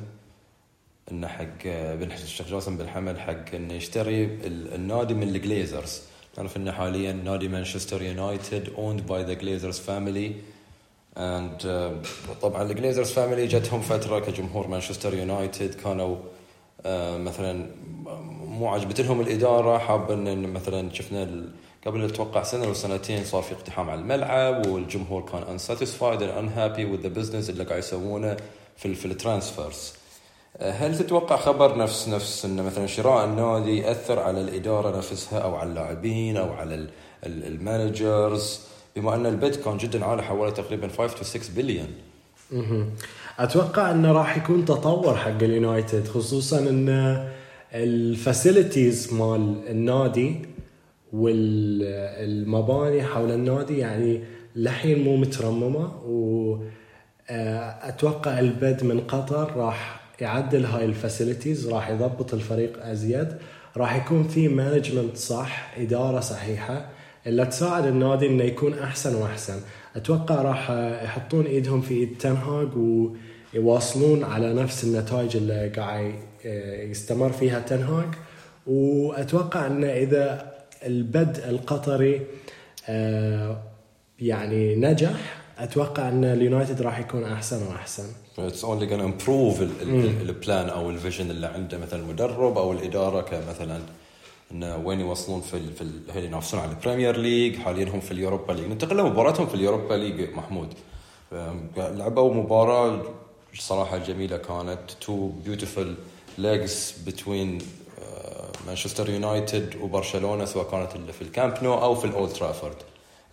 [1.11, 6.01] انه حق بن الشيخ جاسم بن حمد حق إنه يشتري ال- النادي من الجليزرز
[6.37, 10.31] نعرف إنه حاليا نادي مانشستر يونايتد owned by the Glazers family
[11.17, 11.91] and
[12.41, 16.15] طبعا ال Glazers family جتهم فترة كجمهور مانشستر يونايتد كانوا
[16.85, 17.65] آه، مثلا
[18.47, 21.43] مو عجبتهم الإدارة حابة إن مثلا شفنا
[21.85, 26.85] قبل أتوقع سنة أو سنتين صار في اقتحام على الملعب والجمهور كان unsatisfied and unhappy
[26.85, 28.37] with the business اللي قاعد يسوونه
[28.77, 29.93] في في ال transfers
[30.61, 35.69] هل تتوقع خبر نفس نفس انه مثلا شراء النادي يأثر على الإدارة نفسها أو على
[35.69, 36.89] اللاعبين أو على ال-
[37.25, 38.59] ال- managers؟
[38.95, 41.87] بما أن ال bid كان جدا عالي حوالي تقريبا 5 to 6 بليون.
[43.39, 47.17] أتوقع انه راح يكون تطور حق اليونايتد خصوصا أن
[47.73, 50.35] ال facilities مال النادي
[51.13, 54.23] والمباني حول النادي يعني
[54.55, 55.91] لحين مو مترممة
[57.29, 63.27] واتوقع ال bid من قطر راح يعدل هاي ال facilities راح يضبط الفريق أزيد
[63.77, 66.89] راح يكون في management صح إدارة صحيحة
[67.27, 69.59] اللي تساعد النادي إنه يكون أحسن وأحسن.
[69.95, 70.71] أتوقع راح
[71.03, 72.69] يحطون إيدهم في إيد تنهاج
[73.53, 76.15] ويواصلون على نفس النتائج اللي قاعد
[76.89, 78.07] يستمر فيها تنهاج
[78.67, 80.53] وأتوقع ان إذا
[80.85, 82.21] ال bid القطري
[82.89, 83.57] آه،
[84.19, 88.03] يعني نجح أتوقع إن اليونايتد راح يكون أحسن وأحسن.
[88.39, 93.21] it's only gonna improve ال plan أو ال vision اللي عنده مثلا المدرب أو الإدارة
[93.21, 93.79] كمثلا.
[94.53, 98.11] انه وين يوصلون في ال في ال هل ينافسون على البريمير ليج حاليا هم في
[98.11, 98.65] اليوروبا ليج.
[98.65, 100.73] ننتقل لمباراتهم في اليوروبا ليج محمود.
[101.77, 103.01] لعبوا مباراة
[103.59, 104.79] صراحة جميلة كانت.
[105.01, 105.87] two beautiful
[106.37, 107.57] legs between
[108.67, 112.75] مانشستر يونايتد وبرشلونة سواء كانت اللي في الكامب نو أو في الاولد ترافورد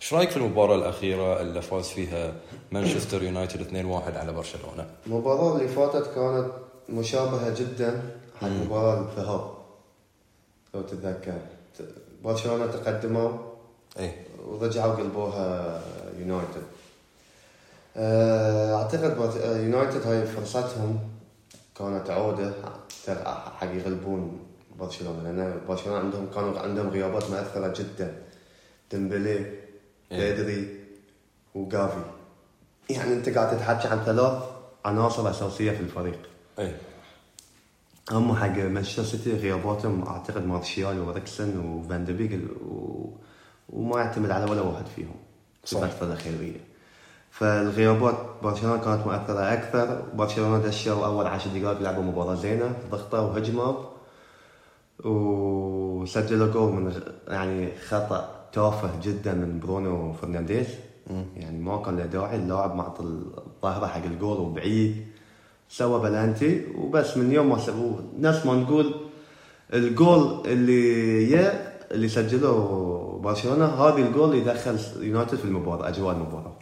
[0.01, 2.33] إيش رأيك في المباراة الأخيرة اللي فاز فيها
[2.71, 6.47] مانشستر يونايتد 2-1 على برشلونة؟ المباراة اللي فاتت كانت
[6.89, 8.01] مشابهة جدا
[8.41, 9.60] حق مباراة الذهاب.
[10.73, 11.39] لو تتذكر.
[12.23, 13.29] برشلونة تقدموا
[13.99, 14.25] إيه.
[14.47, 15.81] ورجعوا قلبوها
[16.19, 16.63] يونايتد.
[17.97, 20.99] آه، أعتقد آه، يونايتد هاي فرصتهم
[21.77, 22.53] كانت عودة.
[23.59, 24.39] حق يغلبون
[24.79, 28.15] برشلونة لأن برشلونة عندهم كانوا عندهم غيابات مؤثرة جدا.
[28.91, 29.37] ديمبلي
[30.11, 30.35] إيه.
[30.35, 30.79] بيدري
[31.55, 32.01] وجافي
[32.89, 34.43] يعني أنت قاعد تتحكي عن ثلاث
[34.85, 36.19] عناصر أساسية في الفريق.
[36.59, 36.77] إيه.
[38.11, 43.09] هم حق مانشستر سيتي غياباتهم أعتقد مارشيال واريكسن وفان بيك و...
[43.69, 45.15] وما يعتمد على ولا واحد فيهم.
[45.63, 45.81] في صح.
[45.83, 46.55] الفترة الاخيره
[47.31, 50.01] فالغيابات برشلونه كانت مؤثرة أكثر.
[50.13, 53.73] برشلونه دشوا اول عشر دقائق لعبوا مباراة زينة ضغطوا وهجموا
[55.05, 60.67] وسجلوا جول من يعني خطأ تافه جدا من برونو فرنانديز.
[61.35, 63.03] يعني ما كان له داعي اللاعب معطي
[63.61, 65.07] ظهره حق الجول وبعيد.
[65.71, 68.95] سوى بلانتي وبس من يوم ما سووه نفس ما نقول
[69.73, 76.53] الجول اللي يا اللي سجله برشلونة هذه الجول اللي دخل يونايتد في المباراة أجواء المباراة.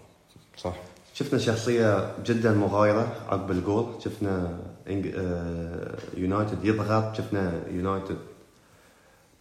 [0.58, 0.74] صح.
[1.14, 3.86] شفنا شخصية جدا مغايرة عقب الجول.
[4.04, 4.60] شفنا.
[4.88, 7.16] آه، يونايتد يضغط.
[7.16, 8.18] شفنا يونايتد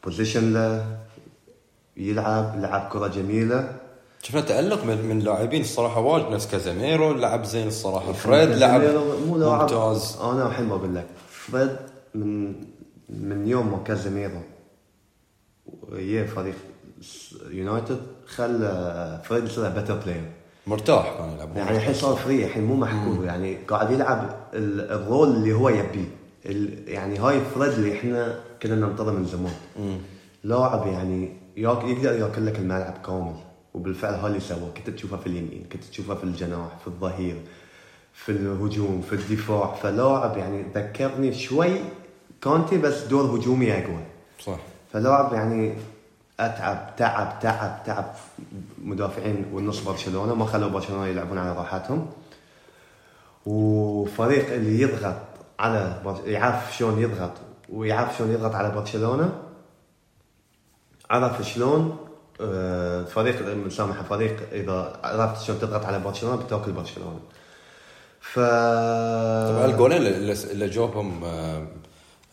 [0.05, 0.99] possession له
[1.97, 3.77] يلعب لعب كرة جميلة.
[4.29, 8.13] شفنا تألق من, من لاعبين الصراحة واجد نفس كازاميرو لعب زين الصراحة.
[8.13, 8.81] فريد لاعب
[9.27, 9.61] مو لاعب.
[9.61, 10.17] ممتاز.
[10.23, 11.07] أنا الحين ما أقول لك.
[11.31, 11.77] فريد
[12.15, 12.55] من
[13.09, 14.41] من يوم ما كازيميرو
[15.93, 16.55] ويا فريق
[17.51, 20.25] يونايتد خلى فريد يصير better player
[20.67, 21.57] مرتاح كان يلعب.
[21.57, 23.25] يعني الحين صار free الحين مو محكوم.
[23.25, 26.09] يعني قاعد يلعب ال- role اللي هو يبيه.
[26.87, 29.55] يعني هاي فريد اللي إحنا كنا ننتظره من زمان.
[30.45, 33.35] لاعب يعني يقدر ياكل لك الملعب كامل.
[33.79, 37.37] وبالفعل هذا اللي سواه كنت تشوفه في اليمين كنت تشوفه في الجناح في الظهير
[38.13, 39.75] في الهجوم في الدفاع.
[39.75, 41.81] فلاعب يعني ذكرني شوي
[42.43, 44.05] كونتي بس دور هجومي أقوى.
[44.41, 44.59] صح.
[44.93, 45.75] فلاعب يعني
[46.41, 48.15] أتعب تعب تعب تعب
[48.83, 50.35] مدافعين والنص برشلونة.
[50.35, 52.07] ما خلوا برشلونة يلعبون على راحتهم.
[53.47, 55.17] وفريق اللي يضغط
[55.59, 56.19] على برش...
[56.25, 57.33] يعرف شلون يضغط
[57.73, 59.43] ويعرف شلون يضغط على برشلونة
[61.11, 62.08] عرف شلون
[63.05, 67.21] فريق مسامحه فريق إذا عرفت شلون تضغط على برشلونة بتاكل برشلونة.
[68.21, 71.67] ف طبعا الجولين اللي, اللي جوبهم آه،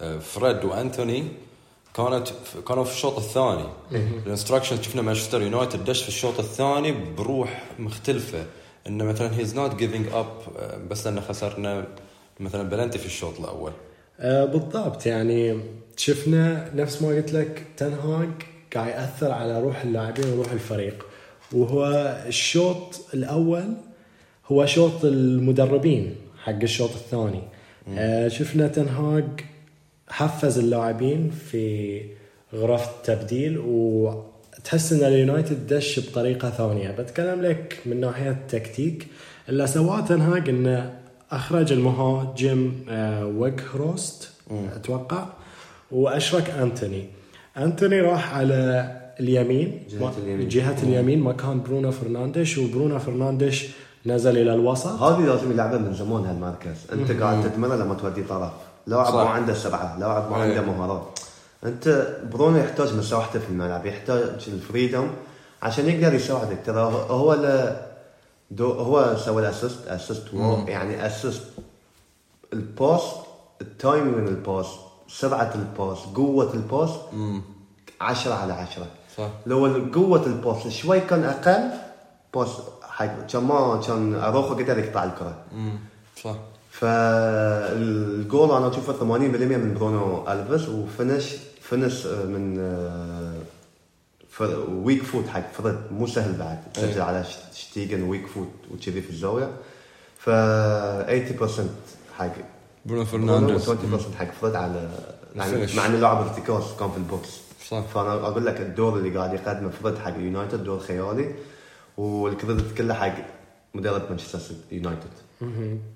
[0.01, 1.27] آه، فريد وأنتوني
[1.93, 2.27] كانت
[2.67, 3.65] كانوا في الشوط الثاني.
[4.25, 8.45] الانستراكشن شفنا مانشستر يونايتد دش في الشوط الثاني بروح مختلفة.
[8.87, 10.27] إنه مثلا he's not giving up
[10.89, 11.85] بس لأن خسرنا
[12.39, 13.71] مثلا بلنتي في الشوط الأول.
[14.19, 15.59] آه بالضبط يعني
[15.97, 18.29] شفنا نفس ما قلت لك تنهاج
[18.75, 21.05] قاعد يأثر على روح اللاعبين وروح الفريق.
[21.51, 21.85] وهو
[22.27, 23.73] الشوط الأول
[24.47, 27.41] هو شوط المدربين حق الشوط الثاني.
[27.97, 29.25] آه شفنا تنهاج
[30.09, 32.01] حفز اللاعبين في
[32.53, 36.91] غرف التبديل وتحس إن اليونايتد دش بطريقة ثانية.
[36.91, 39.07] بتكلم لك من ناحية التكتيك
[39.49, 40.93] اللي سواه تنهاج إنه
[41.31, 44.29] أخرج المهاجم آه، ويغهروست
[44.75, 45.25] أتوقع
[45.91, 47.05] وأشرك أنتوني.
[47.57, 49.83] انتوني راح على اليمين.
[49.89, 50.47] جهة اليمين.
[50.49, 51.19] جهة اليمين.
[51.19, 53.67] مكان برونو فرنانديش وبرونو فرنانديش
[54.05, 54.87] نزل إلى الوسط.
[55.01, 56.77] هذه لازم يلعبها من زمان هالمركز.
[56.93, 58.51] أنت قاعد تدمره لما تودي طرف.
[58.87, 59.13] لاعب.
[59.13, 60.49] ما عنده سرعه لاعب ما أيه.
[60.59, 61.19] عنده مهارات.
[61.63, 65.07] أنت برونو يحتاج مساحته في الملعب يحتاج الفريدم
[65.61, 66.57] عشان يقدر يساعدك.
[66.65, 67.75] ترى هو- هو ل
[68.51, 70.23] دو هو سوى الاسيست اسيست
[70.67, 71.43] يعني اسيست
[72.53, 73.01] الباس
[73.61, 74.65] التايمينج من الباس
[75.19, 76.89] سرعه الباس قوة الباس
[78.01, 78.87] 10 على 10
[79.17, 79.29] صح.
[79.45, 81.69] لو قوة الباص شوي كان أقل
[82.33, 82.49] باص
[82.83, 85.35] حق كان ما كان أروخو قدر يقطع الكرة.
[85.55, 85.79] مم.
[86.23, 86.35] صح.
[86.71, 93.35] فالجول أنا أشوفه 80% من برونو ألفيس وفنش finish آه، من آه،
[94.69, 96.59] weak foot حق فريد مو سهل بعد.
[96.73, 99.51] تسجل على شتيجن weak foot وكذي في الزاوية.
[100.19, 101.61] ف 80%
[102.17, 102.31] حق
[102.85, 104.89] برونو برونو فرنانديز و20% حق فريد على
[105.35, 105.75] يعني.
[105.75, 107.29] مع انه لاعب ارتكاز كان في ال box.
[107.69, 107.81] صح.
[107.81, 111.35] فأنا أقول لك الدور اللي قاعد يقدمه فريد حق يونايتد دور خيالي
[111.97, 113.15] وال credit كله حق
[113.73, 114.39] مدرب مانشستر
[114.71, 115.09] يونايتد.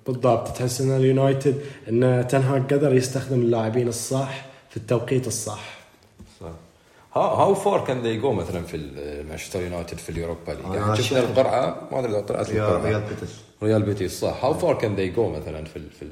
[0.08, 0.48] بالضبط.
[0.48, 5.80] تحس إن اليونايتد إن تن هاج قدر يستخدم اللاعبين الصح في التوقيت الصح.
[6.42, 6.48] صح.
[7.16, 8.78] how far can they go مثلا في
[9.30, 12.90] مانشستر يونايتد في ال Europa League؟ يعني شفنا القرعة؟ ما أدري إذا طلعت ريال القرعة.
[12.90, 13.34] ريال بيتس
[13.64, 14.46] ريال بيتيس صح.
[14.46, 16.12] how far can they go مثلا في ال في ال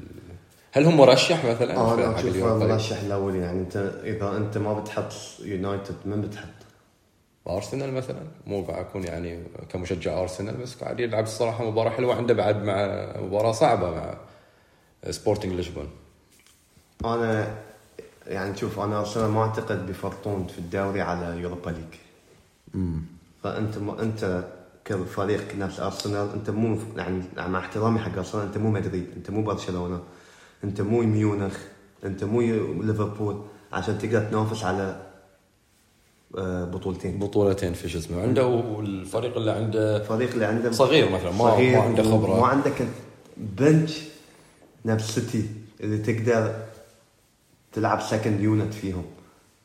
[0.78, 3.60] هل هم مرشح مثلا في- أنا حق أشوف ال Europa؟ League؟ المرشح الاولي يعني.
[3.60, 5.12] أنت إذا أنت ما بتحط
[5.42, 6.48] يونايتد من بتحط؟
[7.48, 12.34] أرسنال مثلا؟ مو قاعد أكون يعني كمشجع أرسنال بس قاعد يلعب الصراحة مباراة حلوة عنده
[12.34, 14.14] بعد مع مباراة صعبة مع
[15.10, 15.88] سبورتنج لشبون
[17.04, 17.54] أنا
[18.26, 21.94] يعني شوف أنا أرسنال ما أعتقد بيفرطون في الدوري على Europa League
[23.44, 24.44] فأنت ما أنت
[24.84, 29.42] كفريق نفس أرسنال أنت مو يعني مع احترامي حق أرسنال أنت مو مدريد أنت مو
[29.42, 30.00] برشلونة.
[30.64, 31.56] أنت مو ميونخ
[32.04, 32.40] أنت مو
[32.82, 33.42] ليفربول
[33.72, 35.02] عشان تقدر تنافس على
[36.38, 37.18] آه، بطولتين.
[37.18, 41.78] بطولتين في شو اسمه عنده والفريق اللي عنده الفريق اللي عنده صغير مثلا ما, ما
[41.82, 42.40] عنده خبرة.
[42.40, 42.86] ما عندك
[43.36, 44.02] bench
[44.84, 45.46] نفس سيتي
[45.80, 46.54] اللي تقدر
[47.72, 49.04] تلعب second unit فيهم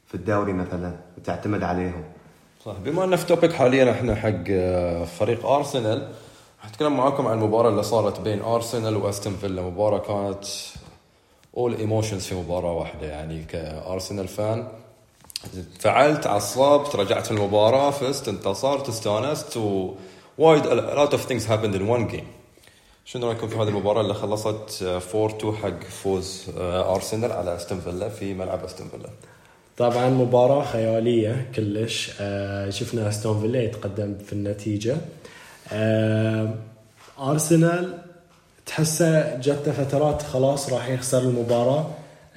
[0.08, 2.04] في الدوري مثلا وتعتمد عليهم.
[2.66, 6.10] صح بما ان في topic حاليا إحنا حق آه، فريق ارسنال
[6.60, 10.46] حتكلم معاكم عن المباراة اللي صارت بين ارسنال وأستون فيلا مباراة كانت
[11.58, 13.08] اول emotions في مباراة واحدة.
[13.08, 14.68] يعني كارسنال fan
[15.80, 21.88] فعلت عصبت رجعت في المباراة فزت انتصرت استانست ووايد a lot of things happened in
[21.88, 22.26] one game.
[23.06, 27.80] شنو رأيكم في هذه المباراة اللي خلصت آه، 4-2 حق فوز آه، ارسنال على استون
[27.80, 29.10] فيلا في ملعب استون فيلا
[29.78, 32.12] طبعا مباراة خيالية كلش.
[32.22, 34.98] آه شفنا استون فيلا يتقدم في النتيجة.
[35.72, 36.54] آه
[37.20, 37.98] ارسنال
[38.66, 41.86] تحسه جته فترات خلاص راح يخسر المباراة.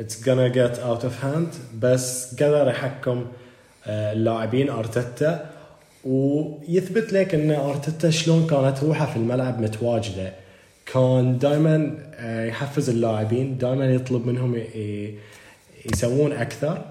[0.00, 1.56] It's gonna get out of hand.
[1.80, 3.24] بس قدر يحكم
[3.86, 5.50] آه، اللاعبين أرتيتا.
[6.04, 10.32] ويثبت لك إن أرتيتا شلون كانت روحه في الملعب متواجدة.
[10.92, 11.94] كان دائما
[12.48, 14.62] يحفز اللاعبين دائما يطلب منهم
[15.92, 16.84] يسوون أكثر.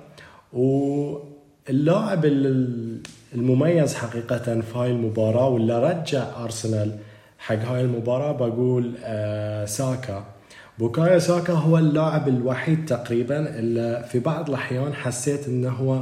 [0.54, 3.00] واللاعب ال-
[3.36, 6.92] المميز حقيقه في هاي المباراة واللي رجع أرسنال
[7.48, 10.24] حق هاي المباراة بقول آه، ساكا.
[10.80, 16.02] بوكايو ساكا هو اللاعب الوحيد تقريبا اللي في بعض الأحيان حسيت إنه هو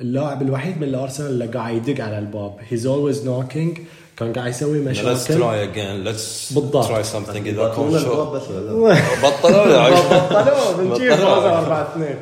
[0.00, 2.56] اللاعب الوحيد من الارسنال اللي قاعد يدق على الباب.
[2.68, 3.78] he's always knocking
[4.16, 5.34] كان قاعد يسوي let's مشاكل.
[5.34, 6.04] try again.
[6.08, 6.86] Let's بالضبط.
[6.86, 8.94] try something اذا يبطلون كان؟ بطلوا.
[9.22, 11.12] بطلوه بنجيب.
[11.14, 12.14] فازوا 4 2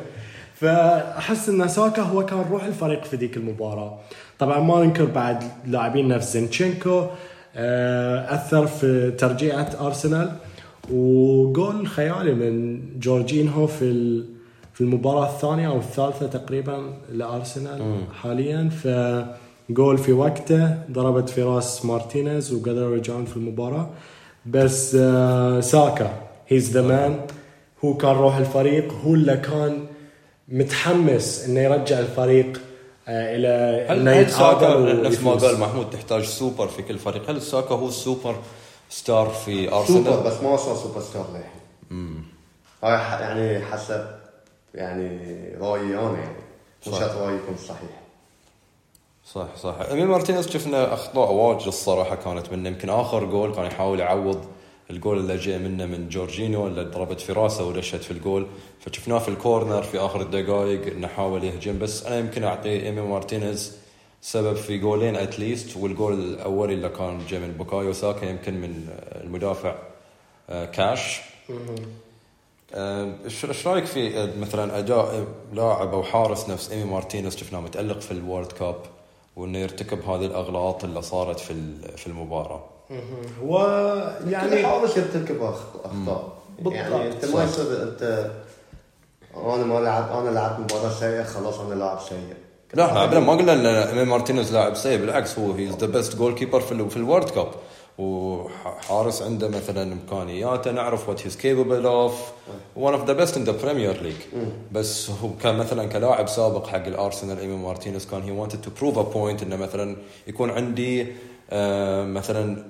[0.55, 3.99] فأحس إن ساكا هو كان روح الفريق في ذيك المباراة.
[4.39, 6.89] طبعا ما ننكر بعد لاعبين نفس زينشينكو.
[6.99, 7.09] آه،
[7.57, 10.31] أثر في ترجيعة أرسنال.
[10.91, 14.23] وجول خيالي من جورجينهو في
[14.73, 17.81] في المباراة الثانية أو الثالثة تقريبا لأرسنال
[18.21, 18.69] حاليا.
[18.69, 23.89] فجول في وقته ضربت في راس مارتينيز وقدروا يرجعون في المباراة.
[24.45, 26.13] بس آه، ساكا
[26.47, 27.15] he's the man
[27.85, 28.93] هو كان روح الفريق.
[28.93, 29.77] هو اللي كان
[30.49, 32.66] متحمس إنه يرجع الفريق آه،
[33.07, 35.31] إلى هل إنه هل ساكا يتعادل نفس ما.
[35.31, 38.35] قال محمود تحتاج سوبر في كل فريق؟ هل ساكا هو السوبر
[38.89, 42.23] ستار في سوبر ارسنال؟ بس ما وصل سوبر ستار للحين
[42.83, 44.07] هاي ح- يعني حسب
[44.75, 45.19] يعني
[45.61, 46.37] رأيي أنا يعني.
[46.85, 48.01] شرط رايي يكون صحيح
[49.33, 52.69] صح صح ايمي مارتينيز شفنا أخطاء واجد الصراحة كانت منه.
[52.69, 54.45] يمكن آخر جول كان يحاول يعوض
[54.89, 58.47] الجول اللي جاء منه من جورجينو اللي ضربت في راسه ودشت في الجول.
[58.79, 61.79] فشفناه في ال corner في آخر الدقائق إنه حاول يهجم.
[61.79, 63.77] بس أنا يمكن أعطي ايمي مارتينيز
[64.21, 68.87] سبب في جولين at least والجول الأولي اللي كان جاء من بوكايو ساكا يمكن من
[69.23, 69.75] المدافع
[70.49, 71.21] آه، كاش.
[72.73, 77.59] آه، إيش إيش رأيك في آه، مثلا أداء لاعب أو حارس نفس إيمي مارتينيز؟ شفناه
[77.59, 78.81] متألق في ال World Cup
[79.35, 81.53] وإنه يرتكب هذه الأغلاط اللي صارت في
[81.97, 82.63] في المباراة.
[83.43, 83.57] هو
[84.27, 86.33] يعني يعني حاول يرتكب أخ- أخطاء.
[86.59, 86.73] بالضبط.
[86.73, 87.25] يعني أنت.
[87.25, 88.31] ما يصير أنت
[89.37, 92.33] أنا ما لعب أنا لعبت مباراة سيئة خلاص أنا لاعب سيء.
[92.73, 93.53] لا إحنا ابدا ما قلنا
[94.01, 97.47] إن مارتينيز لاعب سيء بالعكس هو he the best goalkeeper في في ال World Cup
[97.97, 102.13] وحارس عنده مثلا إمكانياته نعرف what he's capable of
[102.75, 104.15] one of the best in the Premier League
[104.71, 108.97] بس هو كان مثلا كلاعب سابق حق الارسنال ايمي مارتينيز كان he wanted to prove
[108.97, 111.07] a point إنه مثلا يكون عندي
[111.49, 112.63] آه مثلا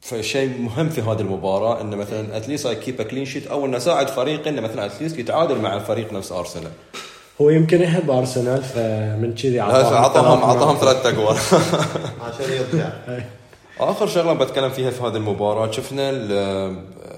[0.00, 3.66] فشيء مهم في هذه المباراة انه مثلا at least I keep a clean sheet أو
[3.66, 6.70] انه اساعد فريقي إنه مثلا at least يتعادل مع فريق نفس أرسنال.
[7.40, 11.36] هو يمكن يحب أرسنال فمن كذي أعطاهم اعطاهم ثلاث أجوال.
[12.26, 12.88] عشان يرجع.
[13.80, 16.76] آخر شغلة بتكلم فيها في هذه المباراة شفنا ال-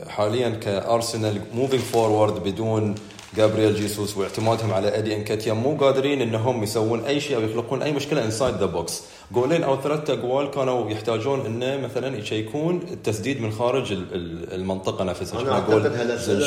[0.08, 2.94] حاليا كأرسنال moving forward بدون
[3.39, 7.93] جابرييل جيسوس واعتمادهم على ادي انكاتيا مو قادرين إنهم يسوون أي شيء أو يخلقون أي
[7.93, 9.02] مشكلة inside the box
[9.32, 15.05] جولين أو ثلاث اجوال كانوا يحتاجون انه مثلا يشيكون التسديد من خارج ال- ال- المنطقة
[15.05, 15.41] نفسها.
[15.41, 16.39] أنا أعتقد هالاسئله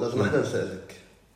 [0.00, 0.94] لازم أحنا نسألك.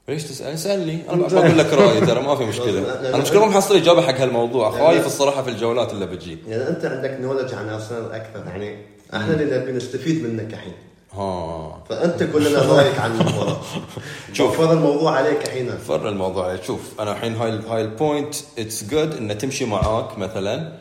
[0.08, 2.78] ليش تسأل؟ اسالني أنا بقول لك رأيي ترى ما في مشكلة.
[3.00, 4.70] أنا المشكلة ما محصل إجابة حق هالموضوع.
[4.70, 8.46] خايف الصراحة في الجولات اللي بتجي يعني أنت عندك knowledge عن ارسنال أكثر.
[8.46, 8.76] يعني
[9.14, 10.72] إحنا اللي نبي نستفيد منك الحين.
[11.12, 11.82] ها.
[11.88, 13.60] فأنت قول لنا رأيك عن المباراه
[14.32, 14.60] شوف.
[14.60, 19.16] وفر الموضوع عليك الحين فرنا الموضوع شوف أنا الحين هاي هاي ال point it's good
[19.16, 20.72] انه تمشي معاك مثلا.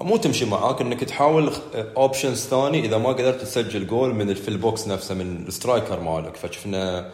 [0.00, 1.52] مو تمشي معاك إنك تحاول
[1.96, 6.00] options ثاني إذا ما قدرت تسجل جول من في ال box نفسه من ال striker
[6.00, 6.36] مالك.
[6.36, 7.10] فشفنا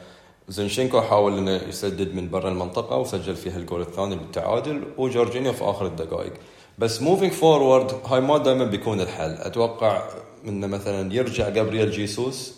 [0.48, 5.86] زنشينكو حاول إنه يسدد من برا المنطقة وسجل فيها الجول الثاني للتعادل وجورجينيو في آخر
[5.86, 6.32] الدقائق.
[6.78, 9.32] بس moving forward هاي ما دائما بيكون الحل.
[9.32, 10.02] أتوقع
[10.48, 12.54] إنه مثلا يرجع جابرييل جيسوس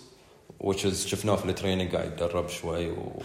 [0.64, 3.22] which is شفناه في ال training قاعد يتدرب شوي و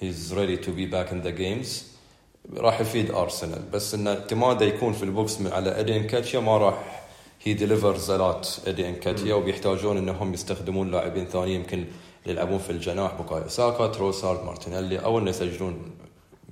[0.00, 1.68] he's ready to be back in the games.
[2.56, 7.02] راح يفيد ارسنال بس إن اعتماده يكون في ال box على ادي انكاتيا ما راح
[7.42, 11.84] he delivers a lot ادي انكاتيا وبيحتاجون إنهم يستخدمون لاعبين ثانيين يمكن
[12.26, 13.14] يلعبون في الجناح.
[13.14, 15.90] بوكايو ساكا تروسارد مارتينيلي أو إنه يسجلون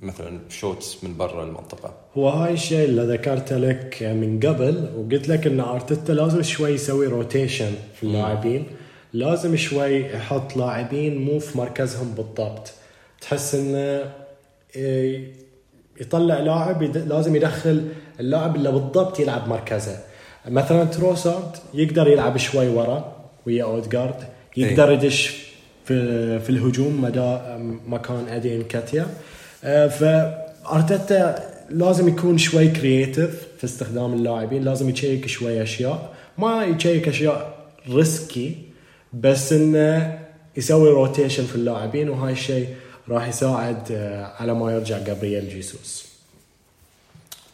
[0.01, 1.93] مثلا shots من برا المنطقة.
[2.17, 7.07] هو هاي الشيء اللي ذكرته لك من قبل وقلت لك إن أرتيتا لازم شوي يسوي
[7.07, 8.65] rotation في اللاعبين.
[9.13, 12.71] لازم شوي يحط لاعبين مو في مركزهم بالضبط.
[13.21, 14.11] تحس إنه
[14.75, 15.31] إيه،
[16.01, 17.87] يطلع لاعب يد- لازم يدخل
[18.19, 19.99] اللاعب اللي بالضبط يلعب مركزه.
[20.47, 24.15] مثلا تروسارد يقدر يلعب شوي ورا ويا اودجارد
[24.57, 25.47] يقدر يدش
[25.85, 27.37] في في الهجوم مدى
[27.87, 29.07] مكان ادي انكاتيا آه،
[29.61, 36.13] فارتيتا لازم يكون شوي creative في استخدام اللاعبين لازم يشيك شوي أشياء.
[36.37, 37.57] ما يشيك أشياء
[37.89, 38.55] risky
[39.13, 40.19] بس إنه
[40.57, 42.75] يسوي rotation في اللاعبين وهاي الشيء
[43.09, 46.05] راح يساعد آه، على ما يرجع جابرييل جيسوس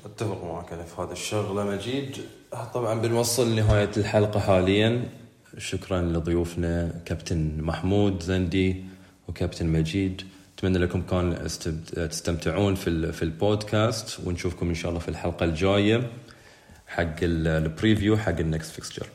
[0.06, 2.18] أتفق معك أنا في هذا الشغلة مجيد.
[2.74, 5.04] طبعا بنوصل لنهاية الحلقة حاليا.
[5.58, 8.76] شكرا لضيوفنا كابتن محمود زندي
[9.28, 10.22] وكابتن مجيد.
[10.58, 11.48] اتمنى لكم كان
[11.96, 16.10] تستمتعون في في البودكاست ونشوفكم إن شاء الله في الحلقة الجاية
[16.88, 19.08] حق ال- ال preview حق ال next fixture